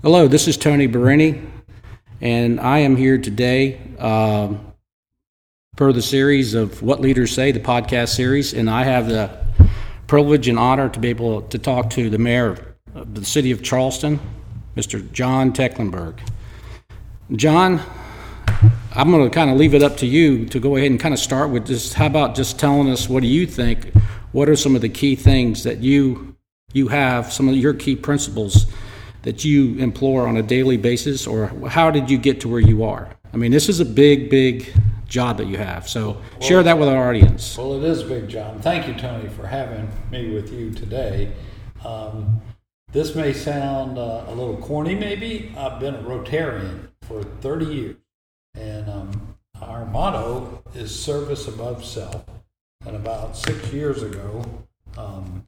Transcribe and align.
Hello, 0.00 0.28
this 0.28 0.46
is 0.46 0.56
Tony 0.56 0.86
Barini, 0.86 1.44
and 2.20 2.60
I 2.60 2.78
am 2.78 2.94
here 2.94 3.18
today 3.18 3.80
um, 3.98 4.72
per 5.76 5.92
the 5.92 6.02
series 6.02 6.54
of 6.54 6.82
What 6.84 7.00
Leaders 7.00 7.32
Say, 7.32 7.50
the 7.50 7.58
podcast 7.58 8.14
series, 8.14 8.54
and 8.54 8.70
I 8.70 8.84
have 8.84 9.08
the 9.08 9.28
privilege 10.06 10.46
and 10.46 10.56
honor 10.56 10.88
to 10.88 11.00
be 11.00 11.08
able 11.08 11.42
to 11.42 11.58
talk 11.58 11.90
to 11.90 12.10
the 12.10 12.18
mayor 12.18 12.76
of 12.94 13.12
the 13.12 13.24
city 13.24 13.50
of 13.50 13.64
Charleston, 13.64 14.20
Mr. 14.76 15.10
John 15.10 15.52
Tecklenburg. 15.52 16.20
John, 17.32 17.82
I'm 18.94 19.10
going 19.10 19.28
to 19.28 19.34
kind 19.34 19.50
of 19.50 19.56
leave 19.56 19.74
it 19.74 19.82
up 19.82 19.96
to 19.96 20.06
you 20.06 20.46
to 20.46 20.60
go 20.60 20.76
ahead 20.76 20.92
and 20.92 21.00
kind 21.00 21.12
of 21.12 21.18
start 21.18 21.50
with 21.50 21.66
just 21.66 21.94
how 21.94 22.06
about 22.06 22.36
just 22.36 22.56
telling 22.56 22.88
us 22.88 23.08
what 23.08 23.24
do 23.24 23.28
you 23.28 23.48
think? 23.48 23.92
What 24.30 24.48
are 24.48 24.54
some 24.54 24.76
of 24.76 24.80
the 24.80 24.90
key 24.90 25.16
things 25.16 25.64
that 25.64 25.78
you 25.78 26.36
you 26.72 26.86
have, 26.86 27.32
some 27.32 27.48
of 27.48 27.56
your 27.56 27.74
key 27.74 27.96
principles 27.96 28.66
that 29.22 29.44
you 29.44 29.76
implore 29.76 30.26
on 30.26 30.36
a 30.36 30.42
daily 30.42 30.76
basis, 30.76 31.26
or 31.26 31.48
how 31.68 31.90
did 31.90 32.10
you 32.10 32.18
get 32.18 32.40
to 32.42 32.48
where 32.48 32.60
you 32.60 32.84
are? 32.84 33.10
I 33.32 33.36
mean, 33.36 33.50
this 33.50 33.68
is 33.68 33.80
a 33.80 33.84
big, 33.84 34.30
big 34.30 34.72
job 35.06 35.38
that 35.38 35.46
you 35.46 35.56
have. 35.56 35.88
So 35.88 36.20
share 36.40 36.62
that 36.62 36.78
with 36.78 36.88
our 36.88 37.08
audience. 37.08 37.56
Well, 37.56 37.82
it 37.82 37.88
is 37.88 38.02
a 38.02 38.06
big 38.06 38.28
job. 38.28 38.62
Thank 38.62 38.86
you, 38.86 38.94
Tony, 38.94 39.28
for 39.28 39.46
having 39.46 39.90
me 40.10 40.32
with 40.32 40.52
you 40.52 40.70
today. 40.70 41.32
Um, 41.84 42.40
this 42.92 43.14
may 43.14 43.32
sound 43.32 43.98
uh, 43.98 44.24
a 44.26 44.34
little 44.34 44.56
corny, 44.56 44.94
maybe. 44.94 45.52
I've 45.56 45.80
been 45.80 45.94
a 45.94 46.02
Rotarian 46.02 46.88
for 47.02 47.22
30 47.22 47.66
years, 47.66 47.96
and 48.54 48.88
um, 48.88 49.36
our 49.60 49.84
motto 49.84 50.62
is 50.74 50.98
service 50.98 51.48
above 51.48 51.84
self. 51.84 52.24
And 52.86 52.96
about 52.96 53.36
six 53.36 53.72
years 53.72 54.02
ago, 54.02 54.44
um, 54.96 55.46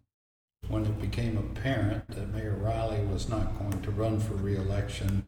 when 0.69 0.85
it 0.85 1.01
became 1.01 1.39
apparent 1.39 2.07
that 2.09 2.33
Mayor 2.35 2.57
Riley 2.57 2.90
was 3.11 3.29
not 3.29 3.59
going 3.59 3.83
to 3.83 3.91
run 3.91 4.21
for 4.21 4.35
reelection, 4.35 5.25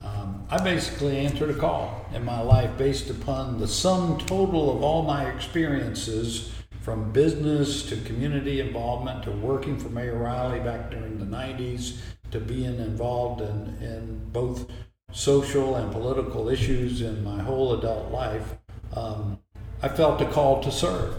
um, 0.00 0.46
I 0.48 0.62
basically 0.62 1.18
answered 1.18 1.50
a 1.50 1.54
call 1.54 2.06
in 2.14 2.24
my 2.24 2.40
life 2.40 2.76
based 2.78 3.10
upon 3.10 3.58
the 3.58 3.68
sum 3.68 4.18
total 4.18 4.74
of 4.74 4.82
all 4.82 5.02
my 5.02 5.28
experiences 5.28 6.52
from 6.80 7.12
business 7.12 7.82
to 7.88 7.96
community 8.02 8.60
involvement 8.60 9.24
to 9.24 9.30
working 9.30 9.78
for 9.78 9.88
Mayor 9.88 10.16
Riley 10.16 10.60
back 10.60 10.90
during 10.90 11.18
the 11.18 11.24
90s 11.24 11.98
to 12.30 12.40
being 12.40 12.78
involved 12.78 13.40
in, 13.40 13.76
in 13.80 14.20
both 14.32 14.70
social 15.12 15.76
and 15.76 15.90
political 15.92 16.48
issues 16.48 17.02
in 17.02 17.24
my 17.24 17.42
whole 17.42 17.78
adult 17.78 18.10
life. 18.10 18.54
Um, 18.94 19.38
I 19.82 19.88
felt 19.88 20.20
a 20.20 20.26
call 20.26 20.62
to 20.62 20.70
serve 20.70 21.14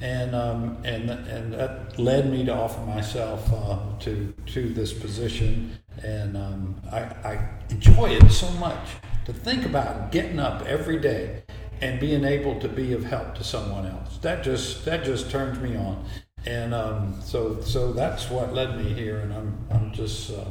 and 0.00 0.34
um, 0.34 0.78
and 0.84 1.10
and 1.10 1.52
that 1.54 1.98
led 1.98 2.30
me 2.30 2.44
to 2.44 2.54
offer 2.54 2.80
myself 2.80 3.50
uh, 3.52 3.78
to 4.00 4.34
to 4.46 4.68
this 4.70 4.92
position, 4.92 5.78
and 6.02 6.36
um, 6.36 6.80
I, 6.90 7.00
I 7.00 7.48
enjoy 7.70 8.10
it 8.10 8.30
so 8.30 8.50
much 8.52 8.88
to 9.26 9.32
think 9.32 9.64
about 9.64 10.12
getting 10.12 10.38
up 10.38 10.66
every 10.66 10.98
day 10.98 11.44
and 11.80 12.00
being 12.00 12.24
able 12.24 12.58
to 12.60 12.68
be 12.68 12.92
of 12.92 13.04
help 13.04 13.34
to 13.36 13.44
someone 13.44 13.86
else. 13.86 14.18
That 14.18 14.42
just 14.42 14.84
that 14.84 15.04
just 15.04 15.30
turns 15.30 15.58
me 15.60 15.76
on, 15.76 16.04
and 16.44 16.74
um, 16.74 17.20
so 17.22 17.60
so 17.60 17.92
that's 17.92 18.30
what 18.30 18.52
led 18.52 18.76
me 18.76 18.92
here, 18.92 19.20
and 19.20 19.32
I'm 19.32 19.58
I'm 19.70 19.92
just 19.92 20.32
uh, 20.32 20.44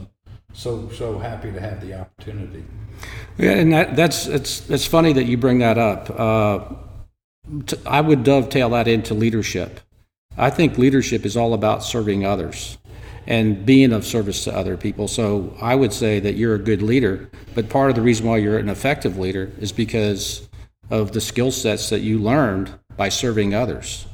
so 0.54 0.90
so 0.90 1.20
happy 1.20 1.52
to 1.52 1.60
have 1.60 1.82
the 1.82 2.00
opportunity. 2.00 2.64
Yeah, 3.38 3.52
and 3.52 3.74
that, 3.74 3.96
that's 3.96 4.28
it's 4.28 4.70
it's 4.70 4.86
funny 4.86 5.14
that 5.14 5.26
you 5.26 5.38
bring 5.38 5.60
that 5.60 5.78
up. 5.78 6.10
Uh, 6.10 6.76
I 7.86 8.02
would 8.02 8.24
dovetail 8.24 8.70
that 8.70 8.88
into 8.88 9.14
leadership. 9.14 9.80
I 10.38 10.50
think 10.50 10.78
leadership 10.78 11.26
is 11.26 11.38
all 11.38 11.54
about 11.54 11.84
serving 11.84 12.26
others 12.26 12.78
and 13.28 13.66
being 13.66 13.94
of 13.94 14.06
service 14.06 14.44
to 14.44 14.56
other 14.56 14.76
people. 14.78 15.08
So 15.08 15.56
I 15.62 15.76
would 15.76 15.94
say 15.94 16.20
that 16.20 16.36
you're 16.36 16.56
a 16.56 16.60
good 16.60 16.82
leader, 16.82 17.30
but 17.56 17.70
part 17.70 17.90
of 17.90 17.96
the 17.96 18.02
reason 18.02 18.26
why 18.28 18.38
you're 18.38 18.58
an 18.58 18.70
effective 18.70 19.18
leader 19.18 19.52
is 19.60 19.72
because 19.72 20.50
of 20.90 21.12
the 21.12 21.22
skill 21.22 21.52
sets 21.52 21.90
that 21.90 22.02
you 22.02 22.20
learned 22.20 22.74
by 22.98 23.09
serving 23.09 23.53
others. 23.53 24.06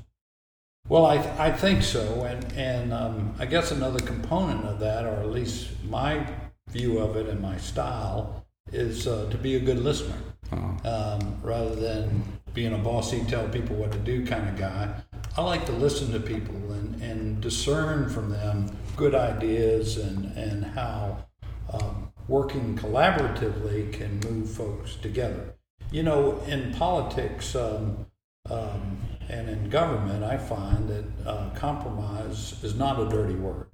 Well, 0.87 1.05
I, 1.05 1.17
I 1.37 1.51
think 1.51 1.83
so. 1.83 2.23
And, 2.23 2.51
and 2.53 2.93
um, 2.93 3.35
I 3.39 3.45
guess 3.45 3.71
another 3.71 3.99
component 3.99 4.65
of 4.65 4.79
that, 4.79 5.05
or 5.05 5.19
at 5.21 5.29
least 5.29 5.69
my 5.87 6.25
view 6.69 6.99
of 6.99 7.15
it 7.15 7.27
and 7.27 7.41
my 7.41 7.57
style, 7.57 8.45
is 8.71 9.07
uh, 9.07 9.27
to 9.29 9.37
be 9.37 9.55
a 9.55 9.59
good 9.59 9.79
listener 9.79 10.17
uh-huh. 10.51 10.89
um, 10.89 11.37
rather 11.41 11.75
than 11.75 12.23
being 12.53 12.73
a 12.73 12.77
bossy, 12.77 13.23
tell 13.27 13.47
people 13.49 13.75
what 13.75 13.91
to 13.91 13.99
do 13.99 14.25
kind 14.25 14.47
of 14.49 14.57
guy. 14.57 14.93
I 15.37 15.41
like 15.41 15.65
to 15.67 15.71
listen 15.71 16.11
to 16.11 16.19
people 16.19 16.73
and, 16.73 17.01
and 17.01 17.41
discern 17.41 18.09
from 18.09 18.29
them 18.29 18.69
good 18.95 19.15
ideas 19.15 19.97
and, 19.97 20.25
and 20.37 20.65
how 20.65 21.25
um, 21.71 22.11
working 22.27 22.77
collaboratively 22.77 23.93
can 23.93 24.19
move 24.21 24.49
folks 24.49 24.95
together. 24.95 25.55
You 25.91 26.03
know, 26.03 26.39
in 26.47 26.73
politics 26.73 27.55
um, 27.55 28.05
um, 28.49 28.99
and 29.27 29.49
in 29.49 29.69
government, 29.69 30.23
I 30.23 30.37
find 30.37 30.87
that 30.89 31.05
uh, 31.25 31.49
compromise 31.51 32.61
is 32.63 32.75
not 32.75 32.99
a 32.99 33.09
dirty 33.09 33.35
word. 33.35 33.67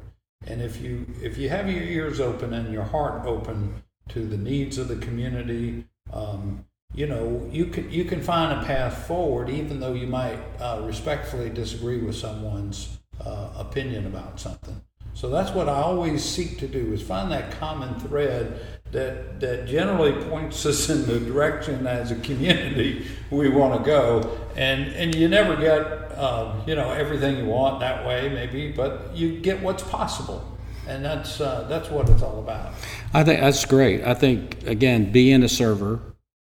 And 0.48 0.62
if 0.62 0.82
you 0.82 1.06
if 1.22 1.38
you 1.38 1.50
have 1.50 1.70
your 1.70 1.84
ears 1.84 2.20
open 2.20 2.54
and 2.54 2.72
your 2.72 2.84
heart 2.84 3.26
open 3.26 3.84
to 4.10 4.26
the 4.26 4.38
needs 4.38 4.78
of 4.78 4.88
the 4.88 4.98
community, 4.98 5.86
um, 6.14 6.65
you 6.96 7.08
know, 7.08 7.48
you 7.52 7.66
can 7.66 7.92
you 7.92 8.06
can 8.06 8.22
find 8.22 8.58
a 8.58 8.66
path 8.66 9.06
forward, 9.06 9.50
even 9.50 9.80
though 9.82 9.94
you 9.94 10.08
might 10.08 10.40
uh, 10.60 10.82
respectfully 10.86 11.50
disagree 11.50 11.98
with 11.98 12.16
someone's 12.16 12.98
uh, 13.24 13.50
opinion 13.58 14.06
about 14.06 14.40
something. 14.40 14.82
So 15.14 15.30
that's 15.30 15.52
what 15.52 15.68
I 15.68 15.82
always 15.82 16.24
seek 16.24 16.58
to 16.60 16.68
do: 16.68 16.94
is 16.94 17.02
find 17.02 17.30
that 17.32 17.52
common 17.60 18.00
thread 18.00 18.62
that 18.92 19.42
that 19.42 19.68
generally 19.68 20.14
points 20.30 20.66
us 20.66 20.90
in 20.90 21.06
the 21.06 21.20
direction 21.20 21.86
as 21.86 22.12
a 22.12 22.16
community 22.16 23.06
we 23.30 23.50
want 23.50 23.78
to 23.78 23.86
go. 23.86 24.38
And 24.56 24.88
and 24.94 25.14
you 25.14 25.28
never 25.28 25.58
get 25.58 26.18
um, 26.18 26.64
you 26.66 26.76
know 26.76 26.92
everything 26.92 27.38
you 27.38 27.46
want 27.46 27.82
that 27.82 28.08
way, 28.08 28.30
maybe, 28.30 28.72
but 28.72 29.14
you 29.14 29.40
get 29.40 29.62
what's 29.62 29.84
possible 29.84 30.50
and 30.88 31.04
that's 31.04 31.42
uh, 31.42 31.66
that's 31.68 31.90
what 31.90 32.08
it's 32.08 32.22
all 32.22 32.40
about. 32.40 32.72
I 33.14 33.24
think 33.24 33.42
that's 33.42 33.66
great. 33.66 34.06
I 34.06 34.14
think 34.14 34.66
again, 34.66 35.12
being 35.12 35.44
a 35.44 35.50
server 35.50 36.00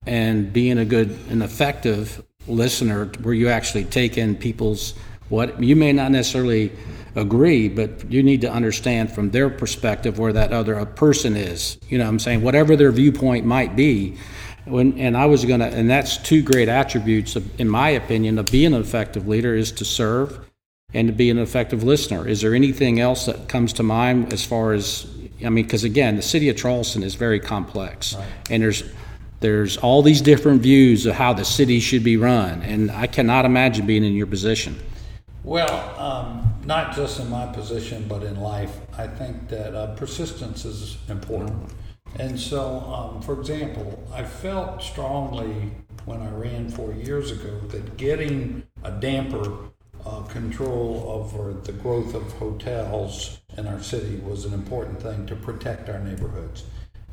and 0.06 0.52
being 0.52 0.78
a 0.78 0.84
good 0.84 1.18
and 1.28 1.42
effective 1.42 2.24
listener 2.46 3.06
where 3.22 3.34
you 3.34 3.48
actually 3.48 3.84
take 3.84 4.16
in 4.16 4.36
people's 4.36 4.94
what 5.28 5.60
you 5.62 5.74
may 5.74 5.92
not 5.92 6.12
necessarily 6.12 6.70
agree 7.16 7.68
but 7.68 8.08
you 8.10 8.22
need 8.22 8.40
to 8.40 8.50
understand 8.50 9.10
from 9.10 9.30
their 9.30 9.50
perspective 9.50 10.18
where 10.18 10.32
that 10.32 10.52
other 10.52 10.84
person 10.86 11.36
is. 11.36 11.78
You 11.88 11.98
know 11.98 12.06
i'm 12.06 12.18
saying? 12.18 12.42
Whatever 12.42 12.76
their 12.76 12.92
viewpoint 12.92 13.44
might 13.44 13.74
be. 13.74 14.16
When, 14.64 14.98
and 14.98 15.16
i 15.16 15.26
was 15.26 15.44
going 15.44 15.60
to 15.60 15.66
and 15.66 15.88
that's 15.88 16.18
two 16.18 16.42
great 16.42 16.68
attributes 16.68 17.36
of, 17.36 17.60
in 17.60 17.68
my 17.68 17.90
opinion 17.90 18.38
of 18.38 18.46
being 18.46 18.74
an 18.74 18.80
effective 18.80 19.28
leader 19.28 19.54
is 19.54 19.72
to 19.72 19.84
serve 19.84 20.40
and 20.94 21.08
to 21.08 21.12
be 21.12 21.30
an 21.30 21.38
effective 21.38 21.82
listener. 21.82 22.26
Is 22.26 22.40
there 22.40 22.54
anything 22.54 23.00
else 23.00 23.26
that 23.26 23.48
comes 23.48 23.72
to 23.74 23.82
mind 23.82 24.32
as 24.32 24.44
far 24.44 24.72
as 24.72 25.06
i 25.44 25.48
mean 25.48 25.64
because 25.64 25.84
again 25.84 26.16
the 26.16 26.22
city 26.22 26.48
of 26.48 26.56
charleston 26.56 27.02
is 27.02 27.14
very 27.14 27.40
complex. 27.40 28.14
Right. 28.14 28.26
and 28.50 28.62
there's 28.62 28.84
there's 29.40 29.76
all 29.76 30.02
these 30.02 30.20
different 30.20 30.62
views 30.62 31.06
of 31.06 31.14
how 31.14 31.32
the 31.32 31.44
city 31.44 31.80
should 31.80 32.02
be 32.02 32.16
run, 32.16 32.62
and 32.62 32.90
I 32.90 33.06
cannot 33.06 33.44
imagine 33.44 33.86
being 33.86 34.04
in 34.04 34.14
your 34.14 34.26
position. 34.26 34.78
Well, 35.44 35.94
um, 35.98 36.54
not 36.64 36.96
just 36.96 37.20
in 37.20 37.30
my 37.30 37.46
position, 37.46 38.06
but 38.08 38.22
in 38.22 38.40
life, 38.40 38.80
I 38.98 39.06
think 39.06 39.48
that 39.48 39.74
uh, 39.74 39.94
persistence 39.94 40.64
is 40.64 40.98
important. 41.08 41.72
And 42.18 42.38
so, 42.38 42.80
um, 42.80 43.22
for 43.22 43.38
example, 43.38 44.02
I 44.12 44.24
felt 44.24 44.82
strongly 44.82 45.70
when 46.04 46.22
I 46.22 46.30
ran 46.30 46.68
four 46.68 46.92
years 46.94 47.30
ago 47.30 47.60
that 47.68 47.96
getting 47.96 48.62
a 48.82 48.90
damper 48.90 49.56
uh, 50.04 50.22
control 50.22 51.04
over 51.08 51.52
the 51.52 51.72
growth 51.72 52.14
of 52.14 52.32
hotels 52.34 53.40
in 53.56 53.66
our 53.66 53.82
city 53.82 54.16
was 54.16 54.44
an 54.44 54.54
important 54.54 55.02
thing 55.02 55.26
to 55.26 55.36
protect 55.36 55.88
our 55.88 55.98
neighborhoods. 55.98 56.64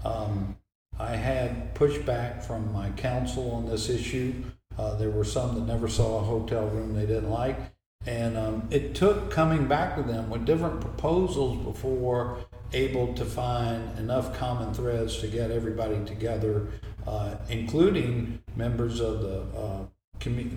Um, 0.06 0.58
I 1.04 1.16
had 1.16 1.76
pushback 1.76 2.44
from 2.44 2.72
my 2.72 2.90
council 2.92 3.52
on 3.52 3.66
this 3.66 3.90
issue. 3.90 4.34
Uh, 4.78 4.96
there 4.96 5.12
were 5.12 5.26
some 5.26 5.56
that 5.56 5.68
never 5.68 5.88
saw 5.88 6.20
a 6.20 6.24
hotel 6.24 6.68
room 6.68 6.94
they 6.94 7.06
didn't 7.06 7.30
like. 7.30 7.58
And 8.06 8.38
um, 8.38 8.68
it 8.72 8.96
took 8.96 9.30
coming 9.30 9.68
back 9.68 9.96
to 9.96 10.04
them 10.04 10.30
with 10.30 10.46
different 10.46 10.82
proposals 10.82 11.58
before 11.64 12.38
able 12.74 13.14
to 13.14 13.26
find 13.26 13.98
enough 14.00 14.38
common 14.38 14.74
threads 14.74 15.20
to 15.20 15.28
get 15.28 15.52
everybody 15.52 16.04
together, 16.06 16.68
uh, 17.06 17.36
including 17.50 18.42
members 18.56 19.00
of 19.00 19.22
the 19.22 19.42
uh, 19.58 19.86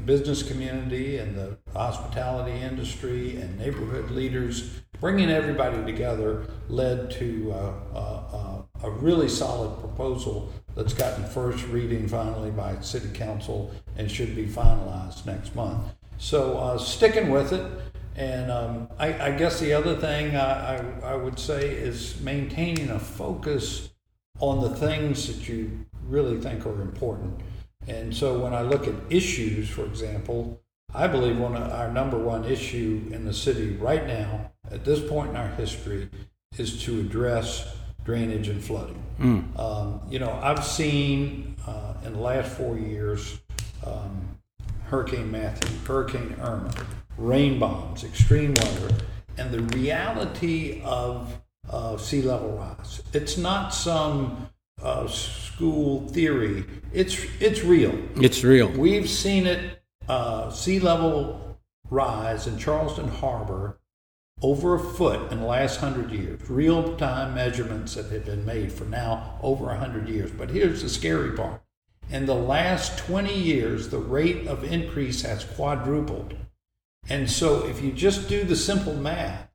business 0.04 0.42
community 0.42 1.18
and 1.18 1.36
the 1.36 1.58
hospitality 1.72 2.52
industry 2.52 3.36
and 3.36 3.58
neighborhood 3.58 4.10
leaders. 4.10 4.80
Bringing 5.00 5.30
everybody 5.30 5.84
together 5.84 6.46
led 6.68 7.10
to 7.12 7.52
uh, 7.52 7.72
uh, 7.94 7.98
uh 7.98 8.62
a 8.82 8.90
really 8.90 9.28
solid 9.28 9.78
proposal 9.80 10.52
that's 10.74 10.92
gotten 10.92 11.24
first 11.24 11.66
reading 11.68 12.06
finally 12.06 12.50
by 12.50 12.78
City 12.80 13.08
Council 13.08 13.72
and 13.96 14.10
should 14.10 14.36
be 14.36 14.46
finalized 14.46 15.24
next 15.26 15.54
month. 15.54 15.82
So 16.18 16.58
uh, 16.58 16.78
sticking 16.78 17.30
with 17.30 17.52
it. 17.52 17.66
And 18.14 18.50
um, 18.50 18.88
I, 18.98 19.28
I, 19.28 19.30
guess 19.32 19.60
the 19.60 19.74
other 19.74 19.94
thing 19.94 20.36
I, 20.36 20.76
I, 20.76 20.84
I, 21.02 21.14
would 21.14 21.38
say 21.38 21.68
is 21.68 22.18
maintaining 22.22 22.88
a 22.88 22.98
focus 22.98 23.90
on 24.40 24.62
the 24.62 24.70
things 24.70 25.26
that 25.26 25.46
you 25.46 25.84
really 26.06 26.40
think 26.40 26.64
are 26.64 26.80
important. 26.80 27.40
And 27.86 28.14
so 28.16 28.38
when 28.38 28.54
I 28.54 28.62
look 28.62 28.88
at 28.88 28.94
issues, 29.10 29.68
for 29.68 29.84
example, 29.84 30.62
I 30.94 31.06
believe 31.06 31.38
one 31.38 31.56
of 31.56 31.70
our 31.72 31.90
number 31.92 32.18
one 32.18 32.44
issue 32.44 33.08
in 33.12 33.24
the 33.24 33.32
city 33.32 33.76
right 33.76 34.06
now, 34.06 34.52
at 34.70 34.84
this 34.84 35.00
point 35.00 35.30
in 35.30 35.36
our 35.36 35.48
history, 35.48 36.08
is 36.56 36.82
to 36.84 37.00
address 37.00 37.76
drainage 38.04 38.48
and 38.48 38.62
flooding. 38.62 39.02
Mm. 39.18 39.58
Um, 39.58 40.00
you 40.08 40.18
know, 40.18 40.38
I've 40.42 40.64
seen 40.64 41.56
uh, 41.66 41.94
in 42.04 42.14
the 42.14 42.20
last 42.20 42.56
four 42.56 42.78
years 42.78 43.40
um, 43.84 44.38
Hurricane 44.84 45.30
Matthew, 45.30 45.76
Hurricane 45.86 46.36
Irma, 46.40 46.72
rain 47.18 47.58
bombs, 47.58 48.04
extreme 48.04 48.54
weather, 48.54 48.94
and 49.36 49.50
the 49.50 49.62
reality 49.76 50.80
of 50.84 51.36
uh, 51.68 51.96
sea 51.96 52.22
level 52.22 52.52
rise. 52.52 53.02
It's 53.12 53.36
not 53.36 53.74
some 53.74 54.48
uh, 54.82 55.08
school 55.08 56.06
theory. 56.08 56.64
It's 56.92 57.18
it's 57.40 57.64
real. 57.64 57.98
It's 58.16 58.44
real. 58.44 58.68
We've 58.68 59.10
seen 59.10 59.46
it 59.46 59.75
uh, 60.08 60.50
sea 60.50 60.80
level 60.80 61.58
rise 61.90 62.46
in 62.46 62.58
Charleston 62.58 63.08
Harbor 63.08 63.78
over 64.42 64.74
a 64.74 64.80
foot 64.80 65.32
in 65.32 65.40
the 65.40 65.46
last 65.46 65.80
hundred 65.80 66.12
years. 66.12 66.48
Real 66.48 66.96
time 66.96 67.34
measurements 67.34 67.94
that 67.94 68.10
have 68.10 68.26
been 68.26 68.44
made 68.44 68.72
for 68.72 68.84
now 68.84 69.38
over 69.42 69.70
a 69.70 69.78
hundred 69.78 70.08
years. 70.08 70.30
But 70.30 70.50
here's 70.50 70.82
the 70.82 70.88
scary 70.88 71.32
part. 71.36 71.62
In 72.10 72.26
the 72.26 72.34
last 72.34 72.98
20 72.98 73.34
years, 73.34 73.88
the 73.88 73.98
rate 73.98 74.46
of 74.46 74.62
increase 74.62 75.22
has 75.22 75.44
quadrupled. 75.44 76.36
And 77.08 77.30
so 77.30 77.66
if 77.66 77.82
you 77.82 77.92
just 77.92 78.28
do 78.28 78.44
the 78.44 78.56
simple 78.56 78.94
math, 78.94 79.48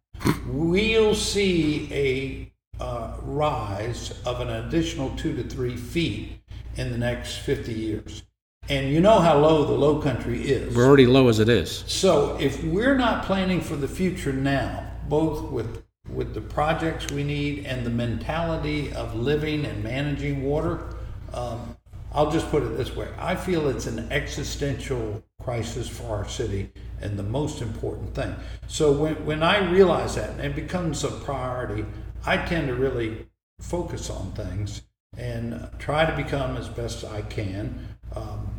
we'll 0.47 1.15
see 1.15 1.87
a 1.93 2.51
uh, 2.81 3.15
rise 3.21 4.13
of 4.25 4.41
an 4.41 4.49
additional 4.49 5.15
two 5.15 5.35
to 5.35 5.43
three 5.43 5.77
feet 5.77 6.41
in 6.75 6.91
the 6.91 6.97
next 6.97 7.37
50 7.37 7.73
years. 7.73 8.23
And 8.71 8.89
you 8.89 9.01
know 9.01 9.19
how 9.19 9.37
low 9.37 9.65
the 9.65 9.73
low 9.73 9.99
country 9.99 10.43
is. 10.43 10.73
We're 10.73 10.85
already 10.85 11.05
low 11.05 11.27
as 11.27 11.39
it 11.39 11.49
is. 11.49 11.83
So 11.87 12.37
if 12.39 12.63
we're 12.63 12.95
not 12.95 13.25
planning 13.25 13.59
for 13.59 13.75
the 13.75 13.87
future 13.87 14.31
now, 14.31 14.89
both 15.09 15.51
with 15.51 15.83
with 16.09 16.33
the 16.33 16.39
projects 16.39 17.11
we 17.11 17.25
need 17.25 17.65
and 17.65 17.85
the 17.85 17.89
mentality 17.89 18.93
of 18.93 19.13
living 19.13 19.65
and 19.65 19.83
managing 19.83 20.43
water, 20.43 20.85
um, 21.33 21.75
I'll 22.13 22.31
just 22.31 22.49
put 22.49 22.63
it 22.63 22.77
this 22.77 22.95
way: 22.95 23.09
I 23.19 23.35
feel 23.35 23.67
it's 23.67 23.87
an 23.87 24.09
existential 24.09 25.21
crisis 25.43 25.89
for 25.89 26.15
our 26.15 26.27
city 26.29 26.71
and 27.01 27.19
the 27.19 27.23
most 27.23 27.61
important 27.61 28.15
thing. 28.15 28.33
So 28.67 28.93
when 28.93 29.15
when 29.25 29.43
I 29.43 29.69
realize 29.69 30.15
that 30.15 30.29
and 30.29 30.39
it 30.39 30.55
becomes 30.55 31.03
a 31.03 31.11
priority, 31.11 31.85
I 32.25 32.37
tend 32.37 32.69
to 32.69 32.75
really 32.75 33.27
focus 33.59 34.09
on 34.09 34.31
things 34.31 34.83
and 35.17 35.69
try 35.77 36.09
to 36.09 36.15
become 36.15 36.55
as 36.55 36.69
best 36.69 37.03
I 37.03 37.21
can 37.23 37.97
um, 38.15 38.50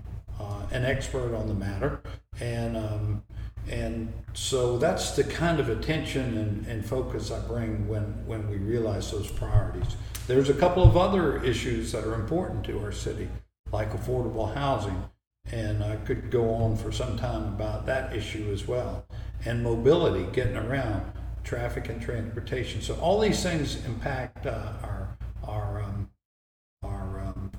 uh, 0.63 0.75
an 0.75 0.85
expert 0.85 1.35
on 1.35 1.49
the 1.49 1.55
matter 1.55 2.01
and 2.41 2.77
um, 2.77 3.23
and 3.69 4.13
so 4.35 4.77
that's 4.79 5.13
the 5.13 5.25
kind 5.25 5.61
of 5.61 5.69
attention 5.69 6.37
and, 6.37 6.67
and 6.67 6.85
focus 6.85 7.31
I 7.31 7.39
bring 7.41 7.87
when, 7.87 8.27
when 8.27 8.51
we 8.51 8.57
realize 8.57 9.11
those 9.11 9.31
priorities. 9.31 9.97
There's 10.27 10.49
a 10.49 10.55
couple 10.55 10.83
of 10.83 10.97
other 10.97 11.43
issues 11.45 11.93
that 11.93 12.05
are 12.05 12.15
important 12.15 12.65
to 12.65 12.81
our 12.81 12.93
city, 12.93 13.29
like 13.71 13.93
affordable 13.93 14.53
housing. 14.55 15.05
And 15.51 15.83
I 15.83 15.97
could 15.97 16.31
go 16.31 16.55
on 16.55 16.77
for 16.77 16.93
some 16.93 17.17
time 17.17 17.55
about 17.55 17.87
that 17.87 18.15
issue 18.15 18.51
as 18.53 18.67
well. 18.67 19.05
And 19.45 19.63
mobility, 19.63 20.27
getting 20.33 20.57
around, 20.57 21.13
traffic 21.45 21.89
and 21.89 22.01
transportation. 22.01 22.81
So 22.81 22.95
all 22.97 23.19
these 23.21 23.43
things 23.43 23.85
impact 23.85 24.47
uh, 24.47 24.73
our, 24.83 25.02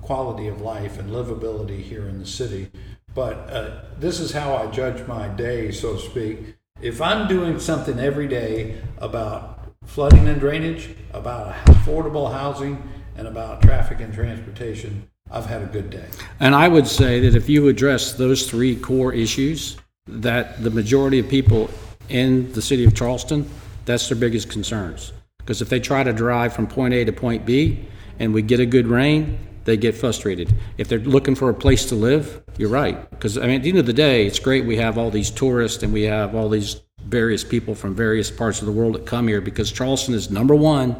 quality 0.04 0.48
of 0.48 0.60
life 0.60 0.98
and 0.98 1.10
livability 1.10 1.80
here 1.80 2.08
in 2.08 2.18
the 2.18 2.26
city. 2.26 2.70
But 3.14 3.34
uh, 3.50 3.82
this 3.98 4.20
is 4.20 4.32
how 4.32 4.54
I 4.56 4.66
judge 4.66 5.06
my 5.06 5.28
day, 5.28 5.70
so 5.70 5.96
to 5.96 6.00
speak. 6.00 6.56
If 6.80 7.00
I'm 7.00 7.28
doing 7.28 7.60
something 7.60 7.98
every 7.98 8.28
day 8.28 8.80
about 8.98 9.72
flooding 9.84 10.28
and 10.28 10.40
drainage, 10.40 10.90
about 11.12 11.54
affordable 11.66 12.32
housing, 12.32 12.82
and 13.16 13.28
about 13.28 13.62
traffic 13.62 14.00
and 14.00 14.12
transportation, 14.12 15.08
I've 15.30 15.46
had 15.46 15.62
a 15.62 15.66
good 15.66 15.90
day. 15.90 16.06
And 16.40 16.54
I 16.54 16.68
would 16.68 16.86
say 16.86 17.20
that 17.20 17.36
if 17.36 17.48
you 17.48 17.68
address 17.68 18.12
those 18.12 18.50
three 18.50 18.76
core 18.76 19.12
issues, 19.12 19.76
that 20.06 20.62
the 20.62 20.70
majority 20.70 21.18
of 21.18 21.28
people 21.28 21.70
in 22.08 22.52
the 22.52 22.60
city 22.60 22.84
of 22.84 22.94
Charleston, 22.94 23.48
that's 23.84 24.08
their 24.08 24.18
biggest 24.18 24.50
concerns. 24.50 25.12
Because 25.38 25.62
if 25.62 25.68
they 25.68 25.80
try 25.80 26.02
to 26.02 26.12
drive 26.12 26.52
from 26.52 26.66
point 26.66 26.94
A 26.94 27.04
to 27.04 27.12
point 27.12 27.46
B 27.46 27.86
and 28.18 28.34
we 28.34 28.42
get 28.42 28.60
a 28.60 28.66
good 28.66 28.86
rain, 28.86 29.38
they 29.64 29.76
get 29.76 29.94
frustrated. 29.94 30.54
If 30.78 30.88
they're 30.88 30.98
looking 30.98 31.34
for 31.34 31.50
a 31.50 31.54
place 31.54 31.86
to 31.86 31.94
live, 31.94 32.42
you're 32.58 32.68
right. 32.68 33.08
Because, 33.10 33.38
I 33.38 33.42
mean, 33.42 33.56
at 33.56 33.62
the 33.62 33.70
end 33.70 33.78
of 33.78 33.86
the 33.86 33.92
day, 33.92 34.26
it's 34.26 34.38
great 34.38 34.64
we 34.64 34.76
have 34.76 34.98
all 34.98 35.10
these 35.10 35.30
tourists 35.30 35.82
and 35.82 35.92
we 35.92 36.02
have 36.02 36.34
all 36.34 36.48
these 36.48 36.80
various 37.04 37.44
people 37.44 37.74
from 37.74 37.94
various 37.94 38.30
parts 38.30 38.60
of 38.60 38.66
the 38.66 38.72
world 38.72 38.94
that 38.94 39.06
come 39.06 39.28
here 39.28 39.40
because 39.40 39.70
Charleston 39.70 40.14
is 40.14 40.30
number 40.30 40.54
one 40.54 40.96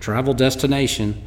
travel 0.00 0.34
destination. 0.34 1.22